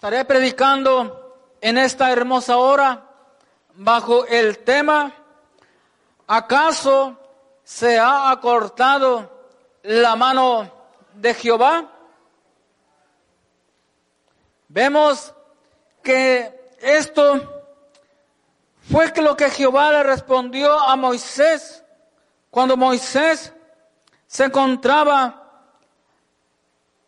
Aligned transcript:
Estaré 0.00 0.24
predicando 0.24 1.36
en 1.60 1.76
esta 1.76 2.10
hermosa 2.10 2.56
hora 2.56 3.04
bajo 3.74 4.24
el 4.24 4.60
tema, 4.60 5.12
¿acaso 6.26 7.18
se 7.62 7.98
ha 7.98 8.30
acortado 8.30 9.30
la 9.82 10.16
mano 10.16 10.72
de 11.12 11.34
Jehová? 11.34 11.84
Vemos 14.68 15.34
que 16.02 16.72
esto 16.78 17.62
fue 18.90 19.12
lo 19.16 19.36
que 19.36 19.50
Jehová 19.50 19.92
le 19.92 20.02
respondió 20.02 20.80
a 20.80 20.96
Moisés 20.96 21.84
cuando 22.50 22.74
Moisés 22.74 23.52
se 24.26 24.44
encontraba 24.44 25.66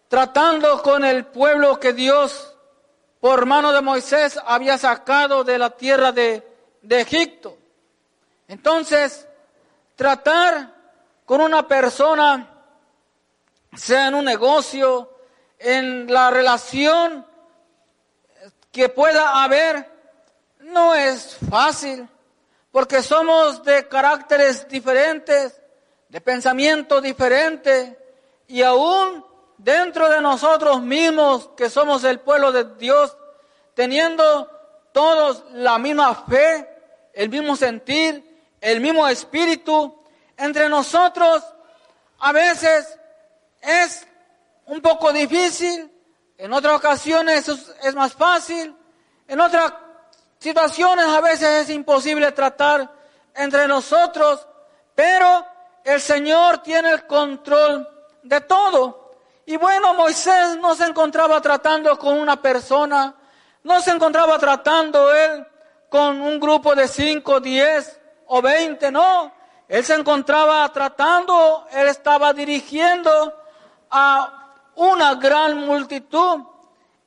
tratando 0.08 0.82
con 0.82 1.06
el 1.06 1.24
pueblo 1.24 1.80
que 1.80 1.94
Dios 1.94 2.51
por 3.22 3.46
mano 3.46 3.72
de 3.72 3.80
Moisés 3.80 4.36
había 4.44 4.76
sacado 4.76 5.44
de 5.44 5.56
la 5.56 5.70
tierra 5.70 6.10
de, 6.10 6.42
Egipto. 6.90 7.56
Entonces, 8.48 9.28
tratar 9.94 10.74
con 11.24 11.40
una 11.40 11.68
persona, 11.68 12.48
sea 13.76 14.08
en 14.08 14.16
un 14.16 14.24
negocio, 14.24 15.08
en 15.56 16.12
la 16.12 16.32
relación 16.32 17.24
que 18.72 18.88
pueda 18.88 19.44
haber, 19.44 19.88
no 20.58 20.92
es 20.96 21.36
fácil, 21.48 22.08
porque 22.72 23.04
somos 23.04 23.62
de 23.62 23.86
caracteres 23.86 24.66
diferentes, 24.66 25.62
de 26.08 26.20
pensamiento 26.20 27.00
diferente, 27.00 27.96
y 28.48 28.62
aún 28.62 29.24
dentro 29.62 30.08
de 30.08 30.20
nosotros 30.20 30.80
mismos, 30.82 31.50
que 31.56 31.70
somos 31.70 32.02
el 32.04 32.20
pueblo 32.20 32.50
de 32.50 32.64
Dios, 32.76 33.16
teniendo 33.74 34.50
todos 34.92 35.44
la 35.52 35.78
misma 35.78 36.14
fe, 36.14 36.68
el 37.12 37.28
mismo 37.28 37.54
sentir, 37.54 38.56
el 38.60 38.80
mismo 38.80 39.06
espíritu, 39.06 40.02
entre 40.36 40.68
nosotros 40.68 41.44
a 42.18 42.32
veces 42.32 42.98
es 43.60 44.06
un 44.66 44.80
poco 44.80 45.12
difícil, 45.12 45.90
en 46.38 46.52
otras 46.52 46.74
ocasiones 46.74 47.48
es 47.82 47.94
más 47.94 48.14
fácil, 48.14 48.74
en 49.28 49.40
otras 49.40 49.72
situaciones 50.38 51.06
a 51.06 51.20
veces 51.20 51.62
es 51.62 51.70
imposible 51.70 52.32
tratar 52.32 52.92
entre 53.34 53.68
nosotros, 53.68 54.46
pero 54.94 55.46
el 55.84 56.00
Señor 56.00 56.58
tiene 56.58 56.90
el 56.90 57.06
control 57.06 57.88
de 58.24 58.40
todo. 58.40 59.01
Y 59.46 59.56
bueno, 59.56 59.94
Moisés 59.94 60.56
no 60.58 60.74
se 60.74 60.84
encontraba 60.84 61.40
tratando 61.40 61.98
con 61.98 62.18
una 62.18 62.40
persona, 62.40 63.14
no 63.64 63.80
se 63.80 63.90
encontraba 63.90 64.38
tratando 64.38 65.12
él 65.12 65.46
con 65.88 66.20
un 66.20 66.38
grupo 66.38 66.74
de 66.74 66.86
cinco, 66.86 67.40
diez 67.40 68.00
o 68.26 68.40
veinte, 68.40 68.90
no. 68.90 69.32
Él 69.68 69.84
se 69.84 69.94
encontraba 69.94 70.68
tratando, 70.72 71.66
él 71.72 71.88
estaba 71.88 72.32
dirigiendo 72.32 73.34
a 73.90 74.54
una 74.76 75.14
gran 75.16 75.58
multitud. 75.58 76.44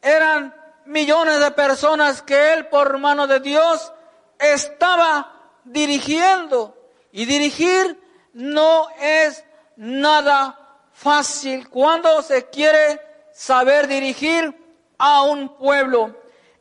Eran 0.01 0.53
millones 0.85 1.39
de 1.39 1.51
personas 1.51 2.21
que 2.21 2.53
él, 2.53 2.67
por 2.67 2.97
mano 2.97 3.27
de 3.27 3.39
Dios, 3.39 3.91
estaba 4.37 5.31
dirigiendo. 5.63 6.77
Y 7.11 7.25
dirigir 7.25 7.99
no 8.33 8.87
es 8.99 9.45
nada 9.77 10.64
fácil 10.95 11.69
cuando 11.69 12.21
se 12.21 12.49
quiere 12.49 13.01
saber 13.33 13.87
dirigir 13.87 14.55
a 14.97 15.23
un 15.23 15.57
pueblo. 15.57 16.15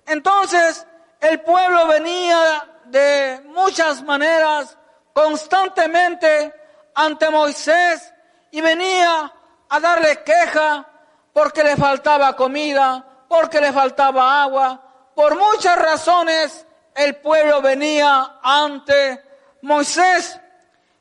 Entonces, 0.07 0.87
el 1.21 1.41
pueblo 1.41 1.87
venía 1.87 2.69
de 2.87 3.41
muchas 3.47 4.03
maneras 4.03 4.77
constantemente 5.13 6.53
ante 6.95 7.31
Moisés 7.31 8.13
y 8.51 8.61
venía 8.61 9.33
a 9.69 9.81
darle 9.81 10.23
queja 10.23 10.87
porque 11.33 11.65
le 11.65 11.77
faltaba 11.77 12.35
comida, 12.35 13.05
porque 13.29 13.61
le 13.61 13.73
faltaba 13.73 14.43
agua. 14.43 15.13
Por 15.15 15.37
muchas 15.37 15.79
razones 15.79 16.67
el 16.95 17.17
pueblo 17.17 17.63
venía 17.63 18.39
ante 18.43 19.23
Moisés. 19.63 20.39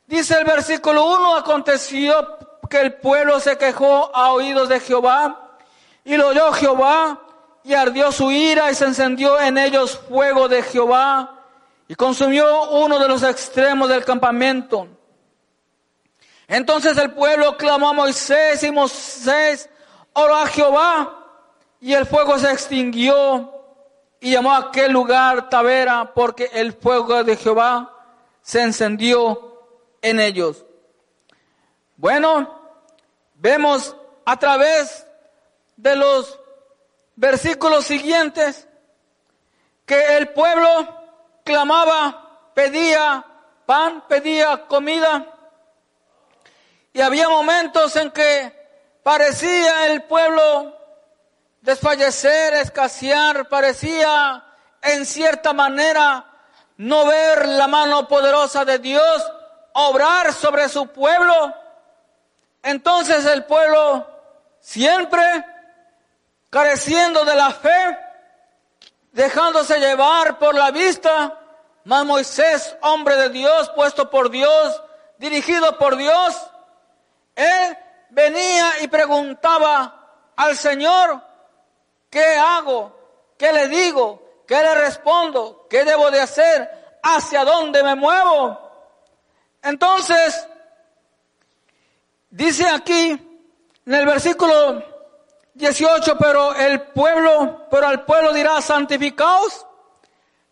Dice 0.06 0.38
el 0.38 0.46
versículo 0.46 1.06
1, 1.06 1.36
aconteció 1.38 2.43
el 2.82 2.94
pueblo 2.94 3.40
se 3.40 3.58
quejó 3.58 4.16
a 4.16 4.32
oídos 4.32 4.70
de 4.70 4.80
Jehová 4.80 5.58
y 6.04 6.18
lo 6.18 6.30
oyó 6.30 6.52
Jehová 6.54 7.20
y 7.64 7.74
ardió 7.74 8.12
su 8.12 8.32
ira 8.32 8.72
y 8.72 8.76
se 8.76 8.86
encendió 8.86 9.40
en 9.40 9.58
ellos 9.58 10.00
fuego 10.10 10.48
de 10.48 10.62
Jehová 10.64 11.40
y 11.88 11.96
consumió 11.96 12.70
uno 12.72 13.00
de 13.00 13.08
los 13.08 13.24
extremos 13.24 13.90
del 13.90 14.04
campamento. 14.04 14.88
Entonces 16.48 16.98
el 16.98 17.12
pueblo 17.12 17.58
clamó 17.58 17.90
a 17.90 17.94
Moisés 17.94 18.64
y 18.64 18.72
Moisés 18.72 19.70
oró 20.14 20.36
a 20.36 20.48
Jehová 20.48 21.20
y 21.80 21.94
el 21.94 22.06
fuego 22.06 22.38
se 22.38 22.52
extinguió 22.52 23.52
y 24.20 24.32
llamó 24.32 24.54
a 24.54 24.58
aquel 24.58 24.92
lugar 24.92 25.50
Tavera 25.50 26.14
porque 26.14 26.50
el 26.54 26.74
fuego 26.74 27.24
de 27.24 27.36
Jehová 27.36 27.94
se 28.42 28.62
encendió 28.62 29.62
en 30.02 30.20
ellos. 30.20 30.66
Bueno, 31.98 32.63
Vemos 33.44 33.94
a 34.24 34.40
través 34.40 35.06
de 35.76 35.98
los 35.98 36.40
versículos 37.18 37.84
siguientes 37.84 38.70
que 39.86 40.16
el 40.16 40.30
pueblo 40.30 40.70
clamaba, 41.44 42.52
pedía 42.54 43.26
pan, 43.66 44.06
pedía 44.08 44.66
comida. 44.68 45.28
Y 46.94 47.02
había 47.02 47.28
momentos 47.28 47.94
en 47.98 48.12
que 48.12 48.54
parecía 49.04 49.88
el 49.88 50.04
pueblo 50.04 50.78
desfallecer, 51.60 52.54
escasear, 52.54 53.50
parecía 53.50 54.42
en 54.82 55.06
cierta 55.06 55.52
manera 55.52 56.26
no 56.78 57.06
ver 57.08 57.46
la 57.50 57.68
mano 57.68 58.08
poderosa 58.08 58.64
de 58.64 58.80
Dios 58.80 59.22
obrar 59.74 60.32
sobre 60.32 60.70
su 60.70 60.88
pueblo. 60.88 61.63
Entonces 62.64 63.26
el 63.26 63.46
pueblo 63.46 64.08
siempre 64.60 65.22
careciendo 66.50 67.26
de 67.26 67.36
la 67.36 67.52
fe, 67.52 67.98
dejándose 69.12 69.80
llevar 69.80 70.40
por 70.40 70.56
la 70.56 70.72
vista, 70.72 71.40
mas 71.84 72.06
Moisés, 72.06 72.76
hombre 72.82 73.18
de 73.18 73.30
Dios, 73.30 73.70
puesto 73.76 74.10
por 74.10 74.30
Dios, 74.30 74.82
dirigido 75.18 75.78
por 75.78 75.98
Dios, 75.98 76.36
él 77.36 77.78
venía 78.10 78.72
y 78.82 78.88
preguntaba 78.88 80.32
al 80.36 80.56
Señor, 80.56 81.22
¿qué 82.10 82.36
hago? 82.38 82.96
¿Qué 83.38 83.52
le 83.52 83.68
digo? 83.68 84.44
¿Qué 84.48 84.56
le 84.56 84.76
respondo? 84.76 85.68
¿Qué 85.70 85.84
debo 85.84 86.12
de 86.12 86.22
hacer? 86.22 87.00
¿Hacia 87.02 87.44
dónde 87.44 87.84
me 87.84 87.96
muevo? 87.96 88.60
Entonces, 89.62 90.48
Dice 92.34 92.68
aquí 92.68 93.12
en 93.86 93.94
el 93.94 94.08
versículo 94.08 94.84
18, 95.54 96.18
pero 96.18 96.56
el 96.56 96.82
pueblo, 96.82 97.68
pero 97.70 97.86
al 97.86 98.06
pueblo 98.06 98.34
dirá, 98.34 98.60
santificaos 98.60 99.68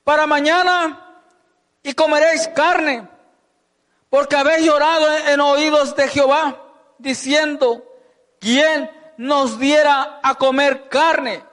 para 0.04 0.28
mañana 0.28 1.24
y 1.82 1.96
comeréis 1.96 2.48
carne, 2.50 3.10
porque 4.12 4.36
habéis 4.36 4.64
llorado 4.64 5.08
en 5.28 5.42
oídos 5.42 5.96
de 5.96 6.08
Jehová, 6.08 6.62
diciendo, 7.00 7.84
¿quién 8.40 8.92
nos 9.18 9.58
diera 9.58 10.20
a 10.22 10.36
comer 10.36 10.88
carne? 10.88 11.44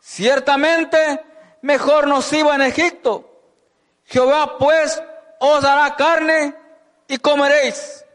Ciertamente 0.00 1.22
mejor 1.60 2.06
nos 2.06 2.32
iba 2.32 2.54
en 2.54 2.62
Egipto. 2.62 3.38
Jehová 4.06 4.56
pues 4.56 4.98
os 5.40 5.60
dará 5.60 5.94
carne 5.94 6.54
y 7.06 7.18
comeréis. 7.18 8.06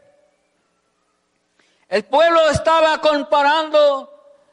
El 1.88 2.04
pueblo 2.04 2.48
estaba 2.50 3.00
comparando 3.00 4.10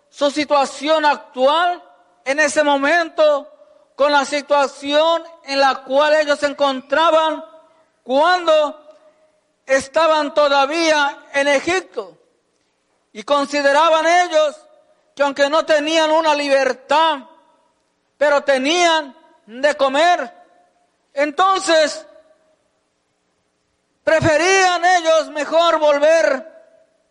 su 0.10 0.30
situación 0.30 1.06
actual 1.06 1.82
en 2.26 2.40
ese 2.40 2.64
momento 2.64 3.48
con 3.96 4.12
la 4.12 4.26
situación 4.26 5.24
en 5.46 5.60
la 5.60 5.84
cual 5.84 6.14
ellos 6.16 6.40
se 6.40 6.48
encontraban 6.48 7.44
cuando 8.04 8.82
estaban 9.66 10.34
todavía 10.34 11.26
en 11.34 11.48
Egipto. 11.48 12.18
Y 13.14 13.24
consideraban 13.24 14.06
ellos 14.08 14.60
que 15.16 15.24
aunque 15.24 15.50
no 15.50 15.66
tenían 15.66 16.12
una 16.12 16.34
libertad, 16.34 17.20
pero 18.18 18.44
tenían 18.44 19.16
de 19.46 19.76
comer, 19.76 20.34
entonces 21.14 22.06
preferían 24.04 24.84
ellos 24.86 25.30
mejor 25.30 25.80
volver 25.80 26.51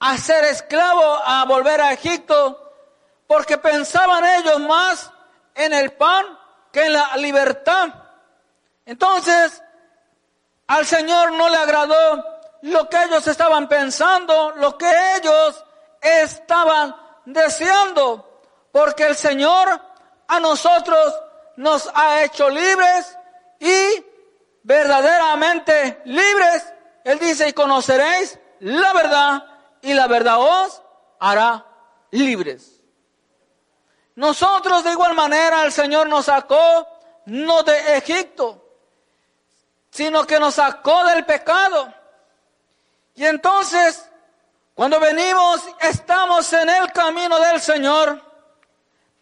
a 0.01 0.17
ser 0.17 0.45
esclavo, 0.45 1.21
a 1.25 1.45
volver 1.45 1.81
a 1.81 1.93
Egipto, 1.93 2.73
porque 3.27 3.59
pensaban 3.59 4.25
ellos 4.25 4.59
más 4.61 5.13
en 5.55 5.73
el 5.75 5.93
pan 5.93 6.27
que 6.73 6.87
en 6.87 6.95
la 6.95 7.17
libertad. 7.17 7.89
Entonces, 8.87 9.63
al 10.67 10.87
Señor 10.87 11.33
no 11.33 11.49
le 11.49 11.57
agradó 11.57 12.25
lo 12.63 12.89
que 12.89 13.03
ellos 13.03 13.27
estaban 13.27 13.69
pensando, 13.69 14.53
lo 14.57 14.77
que 14.79 14.91
ellos 15.17 15.65
estaban 16.01 16.97
deseando, 17.27 18.43
porque 18.73 19.07
el 19.07 19.17
Señor 19.17 19.81
a 20.29 20.41
nosotros 20.41 21.15
nos 21.57 21.91
ha 21.95 22.23
hecho 22.23 22.49
libres 22.49 23.19
y 23.59 24.05
verdaderamente 24.63 26.01
libres. 26.07 26.73
Él 27.05 27.19
dice, 27.19 27.49
y 27.49 27.53
conoceréis 27.53 28.39
la 28.61 28.93
verdad 28.93 29.50
y 29.83 29.95
la 29.95 30.07
verdad 30.07 30.39
os 30.39 30.83
hará 31.19 31.67
libres. 32.11 32.81
Nosotros 34.15 34.85
de 34.85 34.93
igual 34.93 35.15
manera 35.15 35.63
el 35.63 35.73
Señor 35.73 36.09
nos 36.09 36.27
sacó 36.27 36.87
no 37.27 37.63
de 37.63 37.97
Egipto, 37.97 38.63
sino 39.91 40.27
que 40.27 40.39
nos 40.39 40.55
sacó 40.55 41.05
del 41.05 41.25
pecado. 41.25 41.93
Y 43.15 43.25
entonces, 43.25 44.09
cuando 44.75 44.99
venimos, 45.01 45.63
estamos 45.81 46.53
en 46.53 46.69
el 46.69 46.93
camino 46.93 47.39
del 47.39 47.61
Señor. 47.61 48.21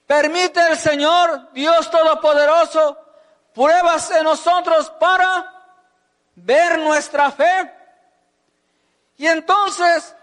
Permite 0.06 0.60
el 0.68 0.78
Señor, 0.78 1.52
Dios 1.52 1.90
Todopoderoso, 1.90 2.96
pruebas 3.54 4.10
en 4.10 4.24
nosotros 4.24 4.90
para 4.98 5.52
ver 6.34 6.78
nuestra 6.78 7.30
fe. 7.30 7.74
Y 9.16 9.26
entonces, 9.26 10.14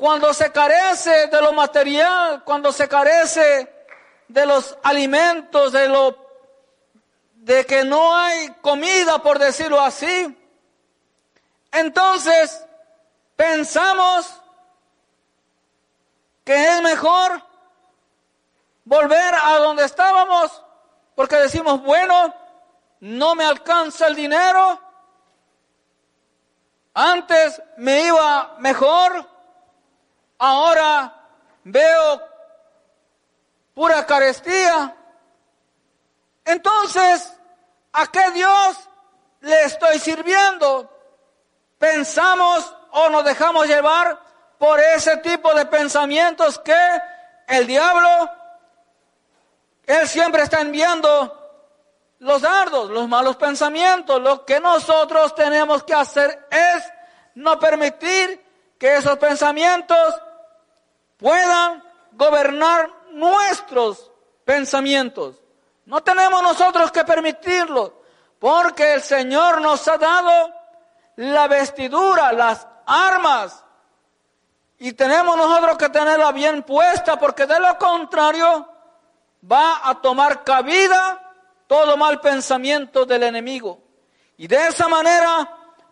cuando 0.00 0.32
se 0.32 0.50
carece 0.50 1.26
de 1.26 1.42
lo 1.42 1.52
material, 1.52 2.42
cuando 2.42 2.72
se 2.72 2.88
carece 2.88 3.70
de 4.28 4.46
los 4.46 4.74
alimentos, 4.82 5.72
de 5.72 5.90
lo 5.90 6.16
de 7.34 7.66
que 7.66 7.84
no 7.84 8.16
hay 8.16 8.48
comida, 8.62 9.18
por 9.18 9.38
decirlo 9.38 9.78
así, 9.78 10.34
entonces 11.70 12.64
pensamos 13.36 14.40
que 16.44 16.54
es 16.54 16.80
mejor 16.80 17.44
volver 18.86 19.34
a 19.34 19.58
donde 19.58 19.84
estábamos, 19.84 20.64
porque 21.14 21.36
decimos, 21.36 21.82
bueno, 21.82 22.34
no 23.00 23.34
me 23.34 23.44
alcanza 23.44 24.06
el 24.06 24.16
dinero, 24.16 24.80
antes 26.94 27.62
me 27.76 28.06
iba 28.06 28.54
mejor, 28.60 29.29
ahora 30.40 31.14
veo 31.62 32.22
pura 33.74 34.04
carestía. 34.04 34.96
Entonces, 36.44 37.32
¿a 37.92 38.06
qué 38.08 38.30
Dios 38.32 38.88
le 39.40 39.62
estoy 39.64 39.98
sirviendo? 39.98 40.90
Pensamos 41.78 42.74
o 42.90 43.08
nos 43.10 43.24
dejamos 43.24 43.68
llevar 43.68 44.18
por 44.58 44.80
ese 44.80 45.18
tipo 45.18 45.54
de 45.54 45.66
pensamientos 45.66 46.58
que 46.58 46.76
el 47.46 47.66
diablo, 47.66 48.30
él 49.86 50.08
siempre 50.08 50.42
está 50.42 50.60
enviando 50.60 51.36
los 52.18 52.42
dardos, 52.42 52.90
los 52.90 53.08
malos 53.08 53.36
pensamientos. 53.36 54.20
Lo 54.20 54.44
que 54.44 54.60
nosotros 54.60 55.34
tenemos 55.34 55.84
que 55.84 55.94
hacer 55.94 56.46
es 56.50 56.92
no 57.34 57.58
permitir 57.58 58.44
que 58.78 58.96
esos 58.96 59.18
pensamientos 59.18 60.20
puedan 61.20 61.82
gobernar 62.12 62.90
nuestros 63.12 64.10
pensamientos. 64.44 65.36
No 65.84 66.02
tenemos 66.02 66.42
nosotros 66.42 66.90
que 66.90 67.04
permitirlo, 67.04 68.02
porque 68.38 68.94
el 68.94 69.02
Señor 69.02 69.60
nos 69.60 69.86
ha 69.86 69.98
dado 69.98 70.52
la 71.16 71.46
vestidura, 71.48 72.32
las 72.32 72.66
armas, 72.86 73.64
y 74.78 74.94
tenemos 74.94 75.36
nosotros 75.36 75.76
que 75.76 75.90
tenerla 75.90 76.32
bien 76.32 76.62
puesta, 76.62 77.18
porque 77.18 77.46
de 77.46 77.60
lo 77.60 77.76
contrario 77.76 78.66
va 79.50 79.88
a 79.88 80.00
tomar 80.00 80.42
cabida 80.42 81.20
todo 81.66 81.96
mal 81.98 82.20
pensamiento 82.20 83.04
del 83.04 83.24
enemigo. 83.24 83.78
Y 84.38 84.48
de 84.48 84.68
esa 84.68 84.88
manera, 84.88 85.48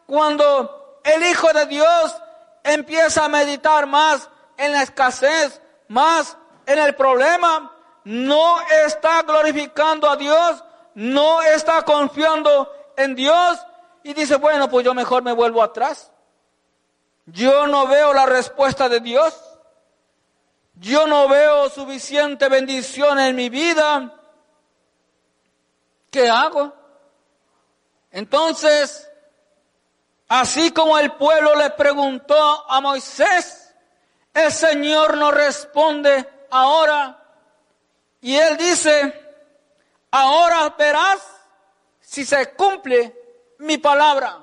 cuando 0.06 1.00
el 1.04 1.22
Hijo 1.22 1.52
de 1.52 1.66
Dios 1.66 2.16
empieza 2.64 3.26
a 3.26 3.28
meditar 3.28 3.86
más 3.86 4.28
en 4.58 4.72
la 4.72 4.82
escasez, 4.82 5.62
más 5.88 6.36
en 6.66 6.78
el 6.78 6.94
problema, 6.94 7.72
no 8.04 8.60
está 8.84 9.22
glorificando 9.22 10.10
a 10.10 10.16
Dios, 10.16 10.62
no 10.94 11.40
está 11.40 11.82
confiando 11.82 12.70
en 12.96 13.14
Dios 13.14 13.58
y 14.02 14.12
dice, 14.12 14.36
bueno, 14.36 14.68
pues 14.68 14.84
yo 14.84 14.92
mejor 14.92 15.22
me 15.22 15.32
vuelvo 15.32 15.62
atrás. 15.62 16.10
Yo 17.26 17.66
no 17.66 17.86
veo 17.86 18.12
la 18.12 18.26
respuesta 18.26 18.88
de 18.88 19.00
Dios. 19.00 19.38
Yo 20.74 21.06
no 21.06 21.28
veo 21.28 21.68
suficiente 21.68 22.48
bendición 22.48 23.18
en 23.18 23.36
mi 23.36 23.48
vida. 23.48 24.14
¿Qué 26.10 26.28
hago? 26.28 26.72
Entonces, 28.10 29.10
así 30.28 30.70
como 30.70 30.98
el 30.98 31.12
pueblo 31.12 31.54
le 31.56 31.70
preguntó 31.70 32.70
a 32.70 32.80
Moisés, 32.80 33.67
el 34.44 34.52
Señor 34.52 35.16
no 35.16 35.30
responde 35.30 36.28
ahora. 36.50 37.18
Y 38.20 38.36
él 38.36 38.56
dice, 38.56 39.28
ahora 40.10 40.74
verás 40.78 41.18
si 42.00 42.24
se 42.24 42.52
cumple 42.54 43.14
mi 43.58 43.78
palabra. 43.78 44.38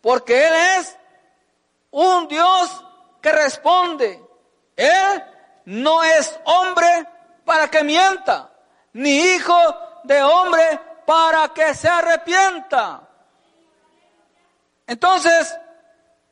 Porque 0.00 0.46
Él 0.46 0.54
es 0.78 0.96
un 1.90 2.28
Dios 2.28 2.84
que 3.20 3.30
responde. 3.30 4.22
Él 4.76 5.24
no 5.66 6.02
es 6.02 6.38
hombre 6.44 7.06
para 7.44 7.68
que 7.70 7.84
mienta, 7.84 8.50
ni 8.94 9.10
hijo 9.10 9.56
de 10.04 10.22
hombre 10.22 10.80
para 11.06 11.48
que 11.48 11.74
se 11.74 11.88
arrepienta. 11.88 13.02
Entonces, 14.86 15.56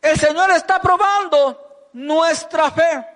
el 0.03 0.19
Señor 0.19 0.51
está 0.51 0.81
probando 0.81 1.70
nuestra 1.93 2.71
fe. 2.71 3.07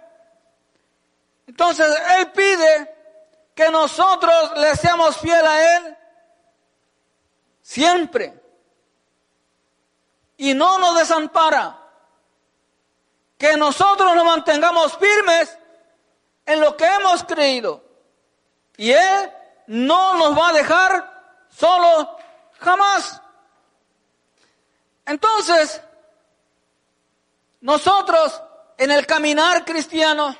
Entonces 1.46 1.86
Él 2.18 2.32
pide 2.32 2.94
que 3.54 3.70
nosotros 3.70 4.52
le 4.56 4.74
seamos 4.76 5.16
fiel 5.18 5.46
a 5.46 5.76
Él 5.76 5.96
siempre. 7.62 8.40
Y 10.36 10.54
no 10.54 10.78
nos 10.78 10.96
desampara. 10.96 11.80
Que 13.38 13.56
nosotros 13.56 14.14
nos 14.14 14.24
mantengamos 14.24 14.96
firmes 14.96 15.58
en 16.46 16.60
lo 16.60 16.76
que 16.76 16.86
hemos 16.86 17.24
creído. 17.24 17.82
Y 18.76 18.90
Él 18.90 19.32
no 19.66 20.14
nos 20.14 20.38
va 20.38 20.48
a 20.48 20.52
dejar 20.52 21.46
solo 21.48 22.16
jamás. 22.58 23.20
Entonces, 25.06 25.80
nosotros 27.60 28.42
en 28.78 28.90
el 28.90 29.06
caminar 29.06 29.64
cristiano 29.64 30.36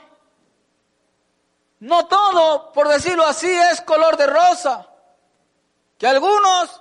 no 1.85 2.07
todo, 2.07 2.73
por 2.73 2.89
decirlo 2.89 3.27
así, 3.27 3.51
es 3.51 3.83
color 3.83 4.17
de 4.17 4.27
rosa. 4.27 4.87
Que 5.99 6.07
algunos 6.07 6.81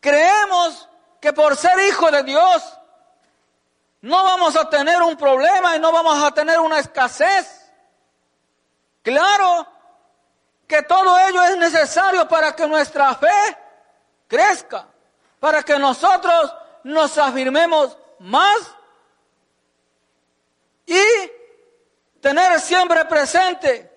creemos 0.00 0.88
que 1.20 1.32
por 1.32 1.56
ser 1.56 1.78
hijo 1.88 2.10
de 2.10 2.24
Dios 2.24 2.76
no 4.00 4.24
vamos 4.24 4.56
a 4.56 4.68
tener 4.68 5.00
un 5.00 5.16
problema 5.16 5.76
y 5.76 5.78
no 5.78 5.92
vamos 5.92 6.20
a 6.20 6.32
tener 6.32 6.58
una 6.58 6.80
escasez. 6.80 7.70
Claro 9.02 9.64
que 10.66 10.82
todo 10.82 11.16
ello 11.20 11.44
es 11.44 11.56
necesario 11.58 12.26
para 12.26 12.56
que 12.56 12.66
nuestra 12.66 13.14
fe 13.14 13.58
crezca, 14.26 14.88
para 15.38 15.62
que 15.62 15.78
nosotros 15.78 16.52
nos 16.82 17.16
afirmemos 17.16 17.96
más 18.18 18.75
y 20.86 21.02
tener 22.20 22.60
siempre 22.60 23.04
presente 23.04 23.92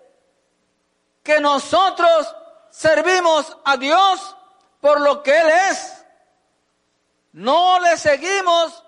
que 1.24 1.40
nosotros 1.40 2.36
servimos 2.70 3.56
a 3.64 3.78
Dios 3.78 4.36
por 4.82 5.00
lo 5.02 5.22
que 5.22 5.38
Él 5.38 5.50
es. 5.70 6.06
No 7.34 7.80
le 7.80 7.98
seguimos 7.98 8.84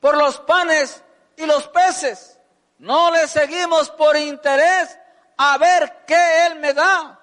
por 0.00 0.16
los 0.16 0.38
panes 0.40 1.02
y 1.36 1.44
los 1.46 1.68
peces. 1.68 2.38
No 2.78 3.10
le 3.10 3.28
seguimos 3.28 3.90
por 3.90 4.16
interés 4.16 4.98
a 5.36 5.58
ver 5.58 6.04
qué 6.06 6.46
Él 6.46 6.56
me 6.56 6.72
da. 6.72 7.20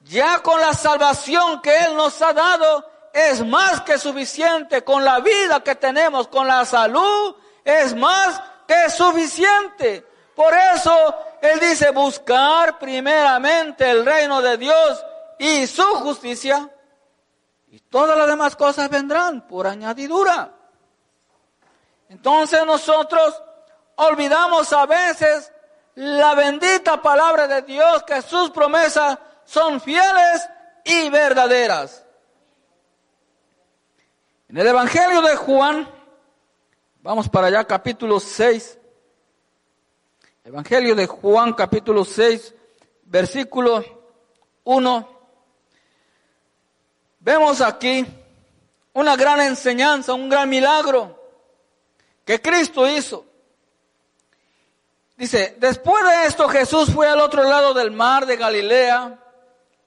Ya 0.00 0.40
con 0.40 0.60
la 0.60 0.74
salvación 0.74 1.62
que 1.62 1.76
Él 1.84 1.96
nos 1.96 2.20
ha 2.20 2.32
dado 2.32 2.90
es 3.12 3.44
más 3.44 3.80
que 3.82 3.98
suficiente. 3.98 4.84
Con 4.84 5.04
la 5.04 5.20
vida 5.20 5.60
que 5.60 5.74
tenemos, 5.74 6.28
con 6.28 6.46
la 6.46 6.64
salud, 6.64 7.36
es 7.64 7.94
más 7.94 8.42
que 8.66 8.90
suficiente. 8.90 10.06
Por 10.34 10.52
eso 10.74 10.92
Él 11.40 11.60
dice 11.60 11.90
buscar 11.90 12.78
primeramente 12.78 13.90
el 13.90 14.04
reino 14.04 14.42
de 14.42 14.56
Dios 14.56 15.04
y 15.38 15.66
su 15.66 15.82
justicia 15.82 16.68
y 17.68 17.80
todas 17.80 18.16
las 18.16 18.28
demás 18.28 18.54
cosas 18.54 18.88
vendrán 18.88 19.46
por 19.46 19.66
añadidura. 19.66 20.52
Entonces 22.08 22.64
nosotros 22.64 23.42
olvidamos 23.96 24.72
a 24.72 24.86
veces 24.86 25.52
la 25.96 26.34
bendita 26.34 27.00
palabra 27.02 27.46
de 27.46 27.62
Dios 27.62 28.02
que 28.04 28.22
sus 28.22 28.50
promesas 28.50 29.18
son 29.44 29.80
fieles 29.80 30.48
y 30.84 31.08
verdaderas. 31.10 32.04
En 34.48 34.58
el 34.58 34.66
Evangelio 34.68 35.22
de 35.22 35.34
Juan, 35.34 35.88
vamos 37.04 37.28
para 37.28 37.48
allá, 37.48 37.62
capítulo 37.64 38.18
6. 38.18 38.78
Evangelio 40.42 40.94
de 40.94 41.06
Juan, 41.06 41.52
capítulo 41.52 42.02
6, 42.02 42.54
versículo 43.04 43.84
1. 44.64 45.20
Vemos 47.20 47.60
aquí 47.60 48.06
una 48.94 49.16
gran 49.16 49.40
enseñanza, 49.42 50.14
un 50.14 50.30
gran 50.30 50.48
milagro 50.48 51.22
que 52.24 52.40
Cristo 52.40 52.88
hizo. 52.88 53.26
Dice, 55.16 55.56
después 55.58 56.02
de 56.04 56.26
esto 56.26 56.48
Jesús 56.48 56.90
fue 56.90 57.06
al 57.06 57.20
otro 57.20 57.44
lado 57.44 57.74
del 57.74 57.90
mar 57.90 58.24
de 58.24 58.36
Galilea, 58.36 59.18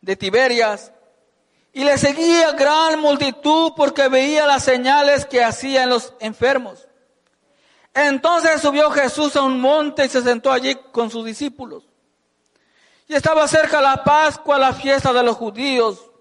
de 0.02 0.16
Tiberias, 0.16 0.92
y 1.74 1.84
le 1.84 1.98
seguía 1.98 2.52
gran 2.52 3.00
multitud 3.00 3.74
porque 3.76 4.08
veía 4.08 4.46
las 4.46 4.64
señales 4.64 5.26
que 5.26 5.44
hacían 5.44 5.90
los 5.90 6.14
enfermos. 6.20 6.87
Entonces 8.00 8.62
subió 8.62 8.92
Jesús 8.92 9.36
a 9.36 9.42
un 9.42 9.60
monte 9.60 10.06
y 10.06 10.10
se 10.10 10.22
sentó 10.22 10.52
allí 10.52 10.76
con 10.92 11.10
sus 11.10 11.26
discípulos. 11.26 11.84
Y 13.08 13.16
estaba 13.16 13.48
cerca 13.48 13.82
la 13.82 14.04
Pascua, 14.04 14.60
la 14.60 14.72
fiesta 14.74 15.12
de 15.12 15.24
los 15.24 15.36
judíos. 15.36 16.12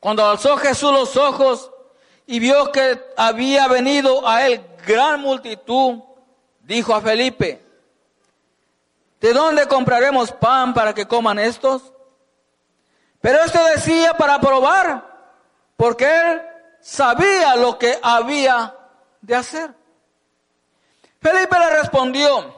Cuando 0.00 0.26
alzó 0.26 0.56
Jesús 0.56 0.90
los 0.90 1.16
ojos 1.16 1.70
y 2.26 2.40
vio 2.40 2.72
que 2.72 3.00
había 3.16 3.68
venido 3.68 4.26
a 4.26 4.44
él 4.48 4.66
gran 4.84 5.20
multitud, 5.20 6.00
dijo 6.60 6.92
a 6.92 7.00
Felipe, 7.00 7.64
¿de 9.20 9.32
dónde 9.32 9.68
compraremos 9.68 10.32
pan 10.32 10.74
para 10.74 10.92
que 10.92 11.06
coman 11.06 11.38
estos? 11.38 11.92
Pero 13.20 13.44
esto 13.44 13.64
decía 13.66 14.14
para 14.14 14.40
probar, 14.40 15.06
porque 15.76 16.04
él 16.04 16.42
sabía 16.80 17.54
lo 17.54 17.78
que 17.78 17.96
había 18.02 18.74
de 19.20 19.36
hacer. 19.36 19.85
Felipe 21.20 21.58
le 21.58 21.70
respondió, 21.70 22.54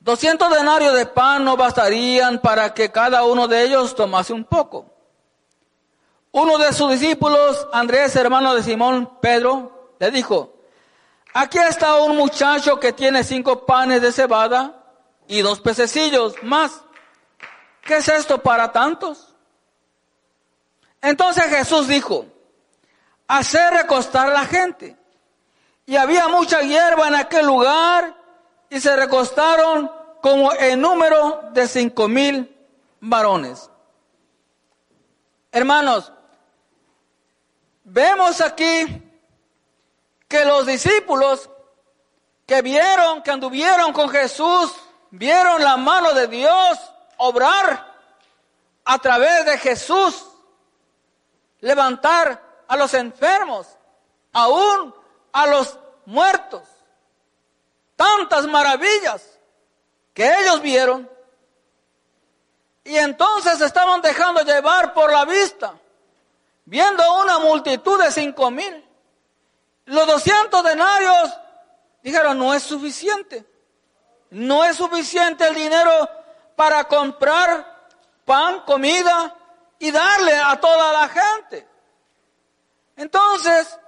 200 0.00 0.50
denarios 0.50 0.94
de 0.94 1.06
pan 1.06 1.44
no 1.44 1.56
bastarían 1.56 2.40
para 2.40 2.72
que 2.72 2.90
cada 2.90 3.24
uno 3.24 3.48
de 3.48 3.62
ellos 3.62 3.94
tomase 3.94 4.32
un 4.32 4.44
poco. 4.44 4.86
Uno 6.30 6.58
de 6.58 6.72
sus 6.72 6.90
discípulos, 6.90 7.66
Andrés, 7.72 8.14
hermano 8.16 8.54
de 8.54 8.62
Simón 8.62 9.18
Pedro, 9.20 9.92
le 9.98 10.10
dijo, 10.10 10.54
aquí 11.34 11.58
está 11.58 11.96
un 11.96 12.16
muchacho 12.16 12.78
que 12.78 12.92
tiene 12.92 13.24
cinco 13.24 13.64
panes 13.66 14.02
de 14.02 14.12
cebada 14.12 14.84
y 15.26 15.40
dos 15.40 15.60
pececillos 15.60 16.34
más. 16.42 16.82
¿Qué 17.82 17.96
es 17.96 18.08
esto 18.08 18.38
para 18.42 18.70
tantos? 18.70 19.34
Entonces 21.00 21.44
Jesús 21.44 21.88
dijo, 21.88 22.26
hacer 23.26 23.72
recostar 23.72 24.28
a 24.28 24.32
la 24.32 24.44
gente. 24.44 24.97
Y 25.88 25.96
había 25.96 26.28
mucha 26.28 26.60
hierba 26.60 27.08
en 27.08 27.14
aquel 27.14 27.46
lugar 27.46 28.14
y 28.68 28.78
se 28.78 28.94
recostaron 28.94 29.90
como 30.20 30.52
en 30.52 30.82
número 30.82 31.48
de 31.52 31.66
cinco 31.66 32.08
mil 32.08 32.54
varones. 33.00 33.70
Hermanos, 35.50 36.12
vemos 37.84 38.42
aquí 38.42 39.02
que 40.28 40.44
los 40.44 40.66
discípulos 40.66 41.48
que 42.44 42.60
vieron, 42.60 43.22
que 43.22 43.30
anduvieron 43.30 43.94
con 43.94 44.10
Jesús, 44.10 44.70
vieron 45.10 45.64
la 45.64 45.78
mano 45.78 46.12
de 46.12 46.26
Dios 46.26 46.78
obrar 47.16 47.94
a 48.84 48.98
través 48.98 49.46
de 49.46 49.56
Jesús, 49.56 50.22
levantar 51.60 52.42
a 52.68 52.76
los 52.76 52.92
enfermos, 52.92 53.66
aún 54.34 54.98
a 55.32 55.46
los 55.46 55.78
muertos. 56.06 56.62
Tantas 57.96 58.46
maravillas 58.46 59.22
que 60.14 60.26
ellos 60.40 60.60
vieron. 60.60 61.10
Y 62.84 62.96
entonces 62.96 63.60
estaban 63.60 64.00
dejando 64.00 64.42
llevar 64.42 64.94
por 64.94 65.12
la 65.12 65.24
vista, 65.24 65.74
viendo 66.64 67.20
una 67.20 67.38
multitud 67.38 68.02
de 68.02 68.10
cinco 68.10 68.50
mil. 68.50 68.84
Los 69.84 70.06
doscientos 70.06 70.62
denarios 70.64 71.32
dijeron, 72.02 72.38
no 72.38 72.54
es 72.54 72.62
suficiente. 72.62 73.44
No 74.30 74.64
es 74.64 74.76
suficiente 74.76 75.46
el 75.46 75.54
dinero 75.54 76.08
para 76.54 76.84
comprar 76.84 77.78
pan, 78.24 78.60
comida 78.60 79.34
y 79.78 79.90
darle 79.90 80.36
a 80.36 80.60
toda 80.60 80.92
la 80.92 81.08
gente. 81.08 81.66
Entonces, 82.96 83.78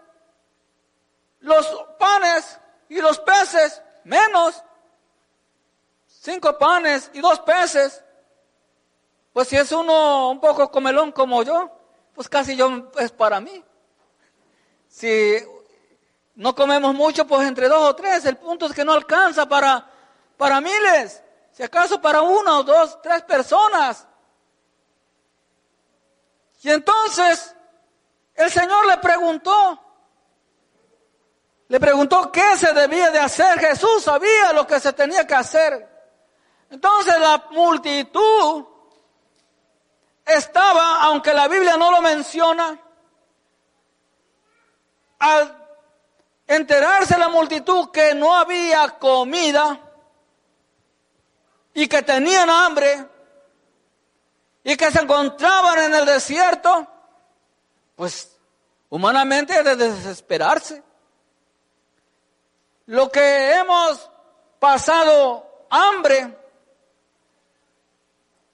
los 1.40 1.66
panes 1.98 2.58
y 2.88 3.00
los 3.00 3.18
peces, 3.20 3.82
menos 4.04 4.62
cinco 6.06 6.58
panes 6.58 7.10
y 7.14 7.20
dos 7.20 7.40
peces, 7.40 8.04
pues 9.32 9.48
si 9.48 9.56
es 9.56 9.72
uno 9.72 10.30
un 10.30 10.40
poco 10.40 10.70
comelón 10.70 11.12
como 11.12 11.42
yo, 11.42 11.70
pues 12.14 12.28
casi 12.28 12.56
yo 12.56 12.90
es 12.98 13.10
para 13.12 13.40
mí. 13.40 13.64
Si 14.88 15.36
no 16.34 16.54
comemos 16.54 16.94
mucho, 16.94 17.26
pues 17.26 17.46
entre 17.46 17.68
dos 17.68 17.88
o 17.88 17.96
tres, 17.96 18.24
el 18.26 18.36
punto 18.36 18.66
es 18.66 18.72
que 18.72 18.84
no 18.84 18.92
alcanza 18.92 19.48
para, 19.48 19.88
para 20.36 20.60
miles, 20.60 21.22
si 21.52 21.62
acaso 21.62 22.00
para 22.00 22.22
una 22.22 22.58
o 22.58 22.64
dos, 22.64 23.00
tres 23.02 23.22
personas. 23.22 24.06
Y 26.62 26.70
entonces 26.70 27.54
el 28.34 28.50
Señor 28.50 28.86
le 28.86 28.98
preguntó, 28.98 29.89
le 31.70 31.78
preguntó 31.78 32.32
qué 32.32 32.56
se 32.56 32.72
debía 32.72 33.12
de 33.12 33.20
hacer. 33.20 33.60
Jesús 33.60 34.02
sabía 34.02 34.52
lo 34.52 34.66
que 34.66 34.80
se 34.80 34.92
tenía 34.92 35.24
que 35.24 35.36
hacer. 35.36 35.88
Entonces 36.68 37.16
la 37.20 37.46
multitud 37.52 38.64
estaba, 40.26 41.00
aunque 41.02 41.32
la 41.32 41.46
Biblia 41.46 41.76
no 41.76 41.92
lo 41.92 42.02
menciona, 42.02 42.76
al 45.20 45.68
enterarse 46.48 47.16
la 47.16 47.28
multitud 47.28 47.92
que 47.92 48.16
no 48.16 48.34
había 48.34 48.98
comida 48.98 49.78
y 51.72 51.86
que 51.86 52.02
tenían 52.02 52.50
hambre 52.50 53.06
y 54.64 54.76
que 54.76 54.90
se 54.90 55.02
encontraban 55.02 55.78
en 55.78 55.94
el 55.94 56.04
desierto, 56.04 56.88
pues 57.94 58.36
humanamente 58.88 59.62
de 59.62 59.76
desesperarse 59.76 60.89
lo 62.90 63.08
que 63.08 63.52
hemos 63.52 64.10
pasado 64.58 65.66
hambre, 65.70 66.36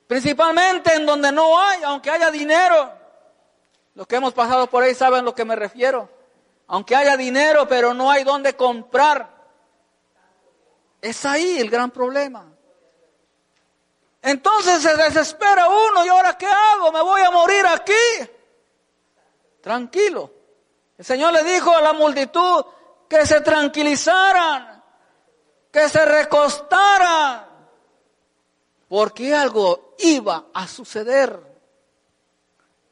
principalmente 0.06 0.94
en 0.94 1.06
donde 1.06 1.32
no 1.32 1.58
hay, 1.58 1.82
aunque 1.84 2.10
haya 2.10 2.30
dinero, 2.30 2.92
los 3.94 4.06
que 4.06 4.16
hemos 4.16 4.34
pasado 4.34 4.66
por 4.66 4.82
ahí 4.82 4.94
saben 4.94 5.20
a 5.20 5.22
lo 5.22 5.34
que 5.34 5.46
me 5.46 5.56
refiero, 5.56 6.10
aunque 6.66 6.94
haya 6.94 7.16
dinero, 7.16 7.66
pero 7.66 7.94
no 7.94 8.10
hay 8.10 8.24
donde 8.24 8.54
comprar, 8.54 9.26
es 11.00 11.24
ahí 11.24 11.58
el 11.58 11.70
gran 11.70 11.90
problema. 11.90 12.44
Entonces 14.20 14.82
se 14.82 14.96
desespera 14.98 15.66
uno 15.66 16.04
y 16.04 16.08
ahora 16.08 16.36
¿qué 16.36 16.46
hago? 16.46 16.92
Me 16.92 17.00
voy 17.00 17.22
a 17.22 17.30
morir 17.30 17.66
aquí. 17.66 18.28
Tranquilo. 19.62 20.30
El 20.98 21.06
Señor 21.06 21.32
le 21.32 21.42
dijo 21.42 21.74
a 21.74 21.80
la 21.80 21.94
multitud, 21.94 22.66
que 23.08 23.26
se 23.26 23.40
tranquilizaran, 23.40 24.82
que 25.72 25.88
se 25.88 26.04
recostaran, 26.04 27.46
porque 28.88 29.34
algo 29.34 29.94
iba 29.98 30.46
a 30.52 30.66
suceder. 30.66 31.40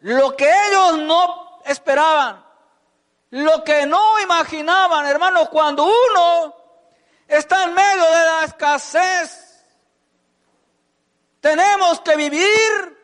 Lo 0.01 0.37
que 0.37 0.51
ellos 0.69 0.99
no 0.99 1.61
esperaban, 1.65 2.45
lo 3.31 3.65
que 3.65 3.87
no 3.87 4.21
imaginaban, 4.21 5.07
hermanos, 5.07 5.49
cuando 5.49 5.85
uno 5.85 6.55
está 7.27 7.65
en 7.65 7.75
medio 7.75 8.05
de 8.05 8.25
la 8.25 8.45
escasez, 8.45 9.65
tenemos 11.41 12.01
que 12.01 12.17
vivir 12.17 12.95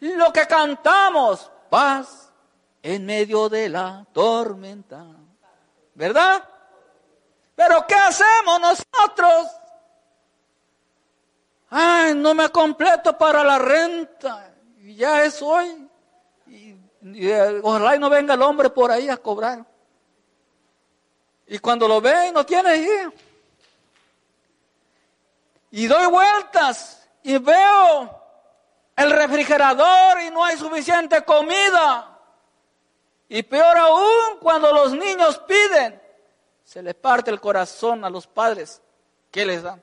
lo 0.00 0.32
que 0.32 0.46
cantamos, 0.46 1.50
paz 1.68 2.32
en 2.82 3.06
medio 3.06 3.48
de 3.48 3.68
la 3.68 4.06
tormenta. 4.12 5.19
¿Verdad? 6.00 6.42
Pero 7.54 7.86
¿qué 7.86 7.94
hacemos 7.94 8.58
nosotros? 8.58 9.48
ay, 11.72 12.14
no 12.14 12.34
me 12.34 12.48
completo 12.48 13.16
para 13.16 13.44
la 13.44 13.58
renta, 13.58 14.52
y 14.78 14.96
ya 14.96 15.22
es 15.22 15.40
hoy. 15.40 15.88
Y, 16.46 16.74
eh, 17.02 17.60
ojalá 17.62 17.94
y 17.94 17.98
no 17.98 18.10
venga 18.10 18.34
el 18.34 18.42
hombre 18.42 18.70
por 18.70 18.90
ahí 18.90 19.08
a 19.08 19.18
cobrar. 19.18 19.64
Y 21.46 21.58
cuando 21.58 21.86
lo 21.86 22.00
ve, 22.00 22.32
no 22.32 22.44
tiene. 22.44 23.12
Y 25.70 25.86
doy 25.86 26.06
vueltas 26.06 27.06
y 27.22 27.38
veo 27.38 28.20
el 28.96 29.10
refrigerador 29.12 30.22
y 30.22 30.30
no 30.30 30.44
hay 30.44 30.56
suficiente 30.56 31.22
comida. 31.24 32.09
Y 33.30 33.44
peor 33.44 33.78
aún, 33.78 34.38
cuando 34.40 34.72
los 34.72 34.92
niños 34.92 35.38
piden, 35.46 36.02
se 36.64 36.82
les 36.82 36.96
parte 36.96 37.30
el 37.30 37.40
corazón 37.40 38.04
a 38.04 38.10
los 38.10 38.26
padres. 38.26 38.82
¿Qué 39.30 39.46
les 39.46 39.62
dan? 39.62 39.80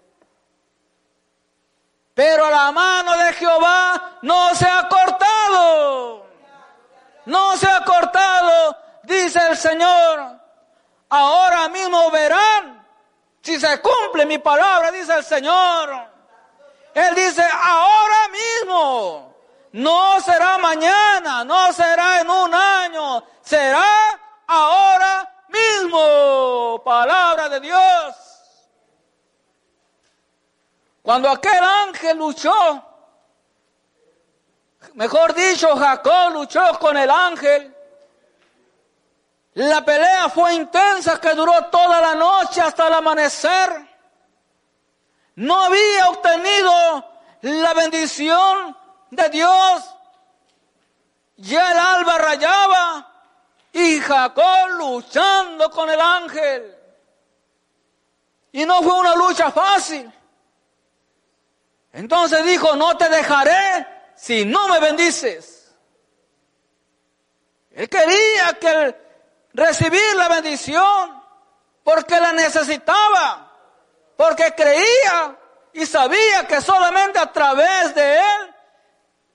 Pero 2.14 2.50
la 2.50 2.74
mano 2.74 3.18
de 3.18 3.32
Jehová 3.34 4.20
no 4.22 4.54
se 4.54 4.68
ha 4.68 4.90
cortado. 4.90 6.26
No 7.26 7.56
se 7.56 7.70
ha 7.70 7.86
cortado, 7.86 8.78
dice 9.04 9.40
el 9.50 9.56
Señor. 9.56 10.42
Ahora 11.08 11.70
mismo 11.70 12.12
verán 12.12 12.86
si 13.42 13.58
se 13.58 13.80
cumple 13.80 14.26
mi 14.26 14.40
palabra, 14.40 14.92
dice 14.92 15.14
el 15.14 15.24
Señor. 15.24 15.90
Él 16.94 17.16
dice, 17.16 17.48
ahora 17.50 18.28
mismo. 18.28 19.27
No 19.78 20.20
será 20.22 20.58
mañana, 20.58 21.44
no 21.44 21.72
será 21.72 22.22
en 22.22 22.28
un 22.28 22.52
año, 22.52 23.24
será 23.44 24.20
ahora 24.48 25.32
mismo. 25.50 26.82
Palabra 26.84 27.48
de 27.48 27.60
Dios. 27.60 28.16
Cuando 31.04 31.30
aquel 31.30 31.64
ángel 31.64 32.18
luchó, 32.18 32.84
mejor 34.96 35.36
dicho, 35.36 35.76
Jacob 35.76 36.34
luchó 36.34 36.80
con 36.80 36.98
el 36.98 37.12
ángel, 37.12 37.76
la 39.54 39.86
pelea 39.86 40.28
fue 40.30 40.56
intensa 40.56 41.22
que 41.22 41.36
duró 41.36 41.66
toda 41.66 42.02
la 42.02 42.16
noche 42.16 42.62
hasta 42.62 42.88
el 42.88 42.94
amanecer. 42.96 43.88
No 45.36 45.66
había 45.66 46.10
obtenido 46.10 47.06
la 47.42 47.76
bendición 47.76 48.76
de 49.12 49.30
Dios. 49.30 49.96
Ya 51.38 51.72
el 51.72 51.78
alba 51.78 52.18
rayaba 52.18 53.14
y 53.72 54.00
Jacob 54.00 54.70
luchando 54.78 55.70
con 55.70 55.90
el 55.90 56.00
ángel. 56.00 56.76
Y 58.52 58.66
no 58.66 58.82
fue 58.82 58.94
una 58.94 59.16
lucha 59.16 59.52
fácil. 59.52 60.12
Entonces 61.94 62.44
dijo, 62.46 62.76
no 62.76 62.98
te 62.98 63.10
dejaré 63.10 63.88
si 64.16 64.46
no 64.46 64.68
me 64.68 64.80
bendices. 64.80 65.76
Él 67.72 67.88
quería 67.88 68.58
que 68.60 68.96
recibir 69.54 70.16
la 70.16 70.28
bendición 70.28 71.24
porque 71.84 72.20
la 72.20 72.34
necesitaba, 72.34 73.52
porque 74.16 74.54
creía 74.56 75.38
y 75.74 75.86
sabía 75.86 76.48
que 76.48 76.60
solamente 76.60 77.20
a 77.20 77.32
través 77.32 77.94
de 77.94 78.18
él 78.18 78.56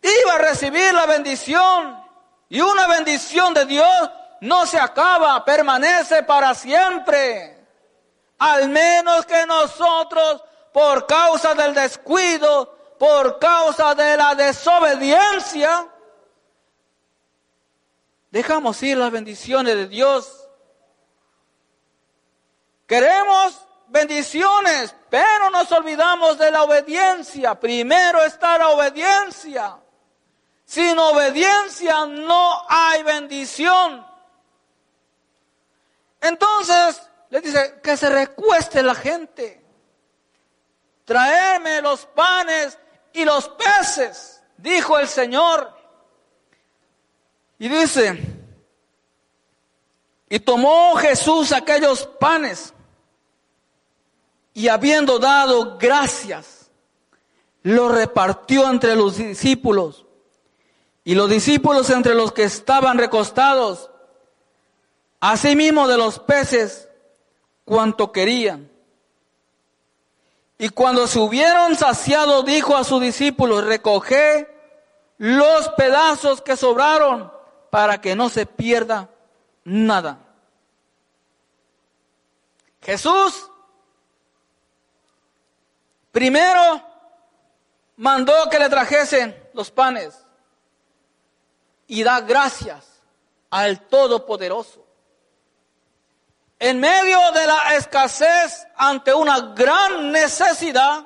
iba 0.02 0.34
a 0.34 0.38
recibir 0.38 0.92
la 0.92 1.06
bendición. 1.06 2.02
Y 2.48 2.60
una 2.60 2.86
bendición 2.86 3.54
de 3.54 3.64
Dios 3.64 4.10
no 4.40 4.66
se 4.66 4.78
acaba, 4.78 5.44
permanece 5.44 6.22
para 6.24 6.54
siempre. 6.54 7.66
Al 8.38 8.68
menos 8.68 9.24
que 9.24 9.46
nosotros 9.46 10.42
por 10.72 11.06
causa 11.06 11.54
del 11.54 11.74
descuido, 11.74 12.96
por 12.98 13.38
causa 13.38 13.94
de 13.94 14.16
la 14.16 14.34
desobediencia, 14.34 15.88
dejamos 18.30 18.82
ir 18.82 18.96
las 18.96 19.10
bendiciones 19.10 19.76
de 19.76 19.88
Dios. 19.88 20.48
Queremos 22.86 23.66
bendiciones, 23.88 24.94
pero 25.08 25.50
nos 25.50 25.70
olvidamos 25.72 26.38
de 26.38 26.50
la 26.50 26.64
obediencia. 26.64 27.58
Primero 27.58 28.22
está 28.24 28.58
la 28.58 28.70
obediencia. 28.70 29.81
Sin 30.72 30.98
obediencia 30.98 32.06
no 32.06 32.62
hay 32.66 33.02
bendición. 33.02 34.06
Entonces, 36.18 37.02
le 37.28 37.42
dice 37.42 37.78
que 37.82 37.94
se 37.94 38.08
recueste 38.08 38.82
la 38.82 38.94
gente 38.94 39.62
traerme 41.04 41.82
los 41.82 42.06
panes 42.06 42.78
y 43.12 43.22
los 43.22 43.50
peces, 43.50 44.42
dijo 44.56 44.98
el 44.98 45.08
Señor. 45.08 45.76
Y 47.58 47.68
dice, 47.68 48.18
y 50.30 50.40
tomó 50.40 50.96
Jesús 50.96 51.52
aquellos 51.52 52.06
panes 52.18 52.72
y 54.54 54.68
habiendo 54.68 55.18
dado 55.18 55.76
gracias, 55.76 56.70
los 57.62 57.92
repartió 57.92 58.70
entre 58.70 58.96
los 58.96 59.18
discípulos. 59.18 60.06
Y 61.04 61.14
los 61.14 61.28
discípulos 61.28 61.90
entre 61.90 62.14
los 62.14 62.32
que 62.32 62.44
estaban 62.44 62.98
recostados, 62.98 63.90
asimismo 65.20 65.88
de 65.88 65.98
los 65.98 66.18
peces, 66.20 66.88
cuanto 67.64 68.12
querían. 68.12 68.70
Y 70.58 70.68
cuando 70.68 71.08
se 71.08 71.18
hubieron 71.18 71.74
saciado, 71.74 72.42
dijo 72.44 72.76
a 72.76 72.84
sus 72.84 73.00
discípulos, 73.00 73.64
recoge 73.64 74.48
los 75.18 75.68
pedazos 75.70 76.40
que 76.40 76.56
sobraron 76.56 77.32
para 77.70 78.00
que 78.00 78.14
no 78.14 78.28
se 78.28 78.46
pierda 78.46 79.08
nada. 79.64 80.18
Jesús 82.80 83.48
primero 86.12 86.82
mandó 87.96 88.32
que 88.50 88.58
le 88.58 88.68
trajesen 88.68 89.36
los 89.54 89.70
panes 89.70 90.21
y 91.86 92.02
da 92.02 92.20
gracias 92.20 93.02
al 93.50 93.80
Todopoderoso 93.80 94.82
en 96.62 96.78
medio 96.78 97.18
de 97.32 97.44
la 97.44 97.74
escasez 97.74 98.68
ante 98.76 99.12
una 99.12 99.40
gran 99.52 100.12
necesidad, 100.12 101.04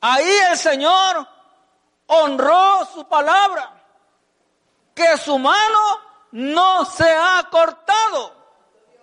ahí 0.00 0.36
el 0.50 0.58
Señor 0.58 1.24
honró 2.08 2.84
su 2.92 3.06
palabra, 3.06 3.70
que 4.96 5.16
su 5.16 5.38
mano 5.38 6.00
no 6.32 6.84
se 6.86 7.08
ha 7.08 7.46
cortado, 7.52 8.34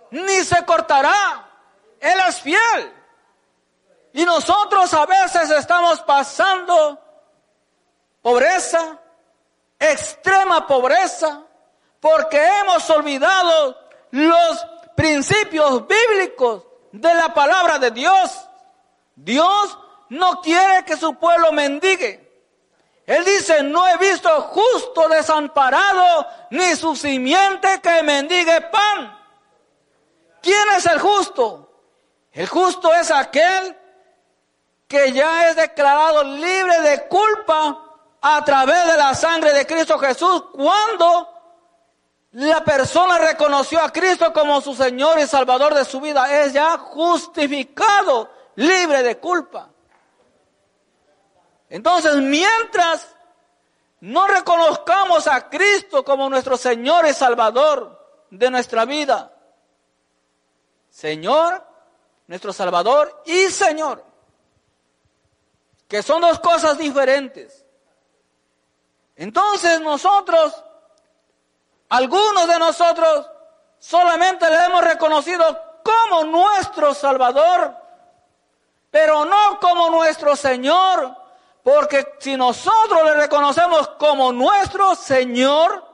ni 0.09 0.43
se 0.43 0.65
cortará. 0.65 1.47
Él 1.97 2.19
es 2.27 2.41
fiel. 2.41 2.93
Y 4.11 4.25
nosotros 4.25 4.93
a 4.93 5.05
veces 5.05 5.51
estamos 5.51 6.01
pasando 6.01 6.99
pobreza, 8.21 8.99
extrema 9.81 10.67
pobreza, 10.67 11.41
porque 11.99 12.39
hemos 12.59 12.87
olvidado 12.91 13.75
los 14.11 14.67
principios 14.95 15.85
bíblicos 15.87 16.63
de 16.91 17.13
la 17.13 17.33
palabra 17.33 17.79
de 17.79 17.89
Dios. 17.91 18.47
Dios 19.15 19.77
no 20.09 20.39
quiere 20.41 20.85
que 20.85 20.95
su 20.95 21.15
pueblo 21.15 21.51
mendigue. 21.51 22.29
Él 23.07 23.25
dice, 23.25 23.63
no 23.63 23.87
he 23.87 23.97
visto 23.97 24.29
justo 24.41 25.09
desamparado, 25.09 26.27
ni 26.51 26.75
su 26.75 26.95
simiente 26.95 27.81
que 27.81 28.03
mendigue 28.03 28.61
pan. 28.61 29.17
¿Quién 30.41 30.69
es 30.77 30.85
el 30.85 30.99
justo? 30.99 31.71
El 32.31 32.47
justo 32.47 32.93
es 32.93 33.09
aquel 33.09 33.75
que 34.87 35.11
ya 35.11 35.49
es 35.49 35.55
declarado 35.55 36.23
libre 36.23 36.81
de 36.81 37.07
culpa 37.07 37.90
a 38.21 38.45
través 38.45 38.85
de 38.85 38.97
la 38.97 39.15
sangre 39.15 39.51
de 39.53 39.65
Cristo 39.65 39.97
Jesús 39.97 40.43
cuando 40.53 41.27
la 42.33 42.63
persona 42.63 43.17
reconoció 43.17 43.81
a 43.81 43.91
Cristo 43.91 44.31
como 44.31 44.61
su 44.61 44.73
Señor 44.73 45.19
y 45.19 45.27
Salvador 45.27 45.73
de 45.73 45.83
su 45.83 45.99
vida. 45.99 46.43
Es 46.43 46.53
ya 46.53 46.77
justificado, 46.77 48.29
libre 48.55 49.03
de 49.03 49.17
culpa. 49.17 49.69
Entonces, 51.69 52.15
mientras 52.17 53.15
no 54.01 54.27
reconozcamos 54.27 55.27
a 55.27 55.49
Cristo 55.49 56.05
como 56.05 56.29
nuestro 56.29 56.57
Señor 56.57 57.07
y 57.07 57.13
Salvador 57.13 57.99
de 58.29 58.49
nuestra 58.49 58.85
vida, 58.85 59.33
Señor, 60.89 61.65
nuestro 62.27 62.53
Salvador 62.53 63.23
y 63.25 63.47
Señor, 63.49 64.05
que 65.87 66.01
son 66.03 66.21
dos 66.21 66.39
cosas 66.39 66.77
diferentes. 66.77 67.65
Entonces 69.15 69.79
nosotros 69.81 70.63
algunos 71.91 72.47
de 72.47 72.57
nosotros 72.57 73.29
solamente 73.77 74.49
le 74.49 74.63
hemos 74.63 74.81
reconocido 74.81 75.61
como 75.83 76.23
nuestro 76.23 76.93
Salvador, 76.93 77.75
pero 78.89 79.25
no 79.25 79.59
como 79.59 79.89
nuestro 79.89 80.37
Señor, 80.37 81.13
porque 81.61 82.15
si 82.19 82.37
nosotros 82.37 83.03
le 83.03 83.13
reconocemos 83.15 83.89
como 83.99 84.31
nuestro 84.31 84.95
Señor, 84.95 85.85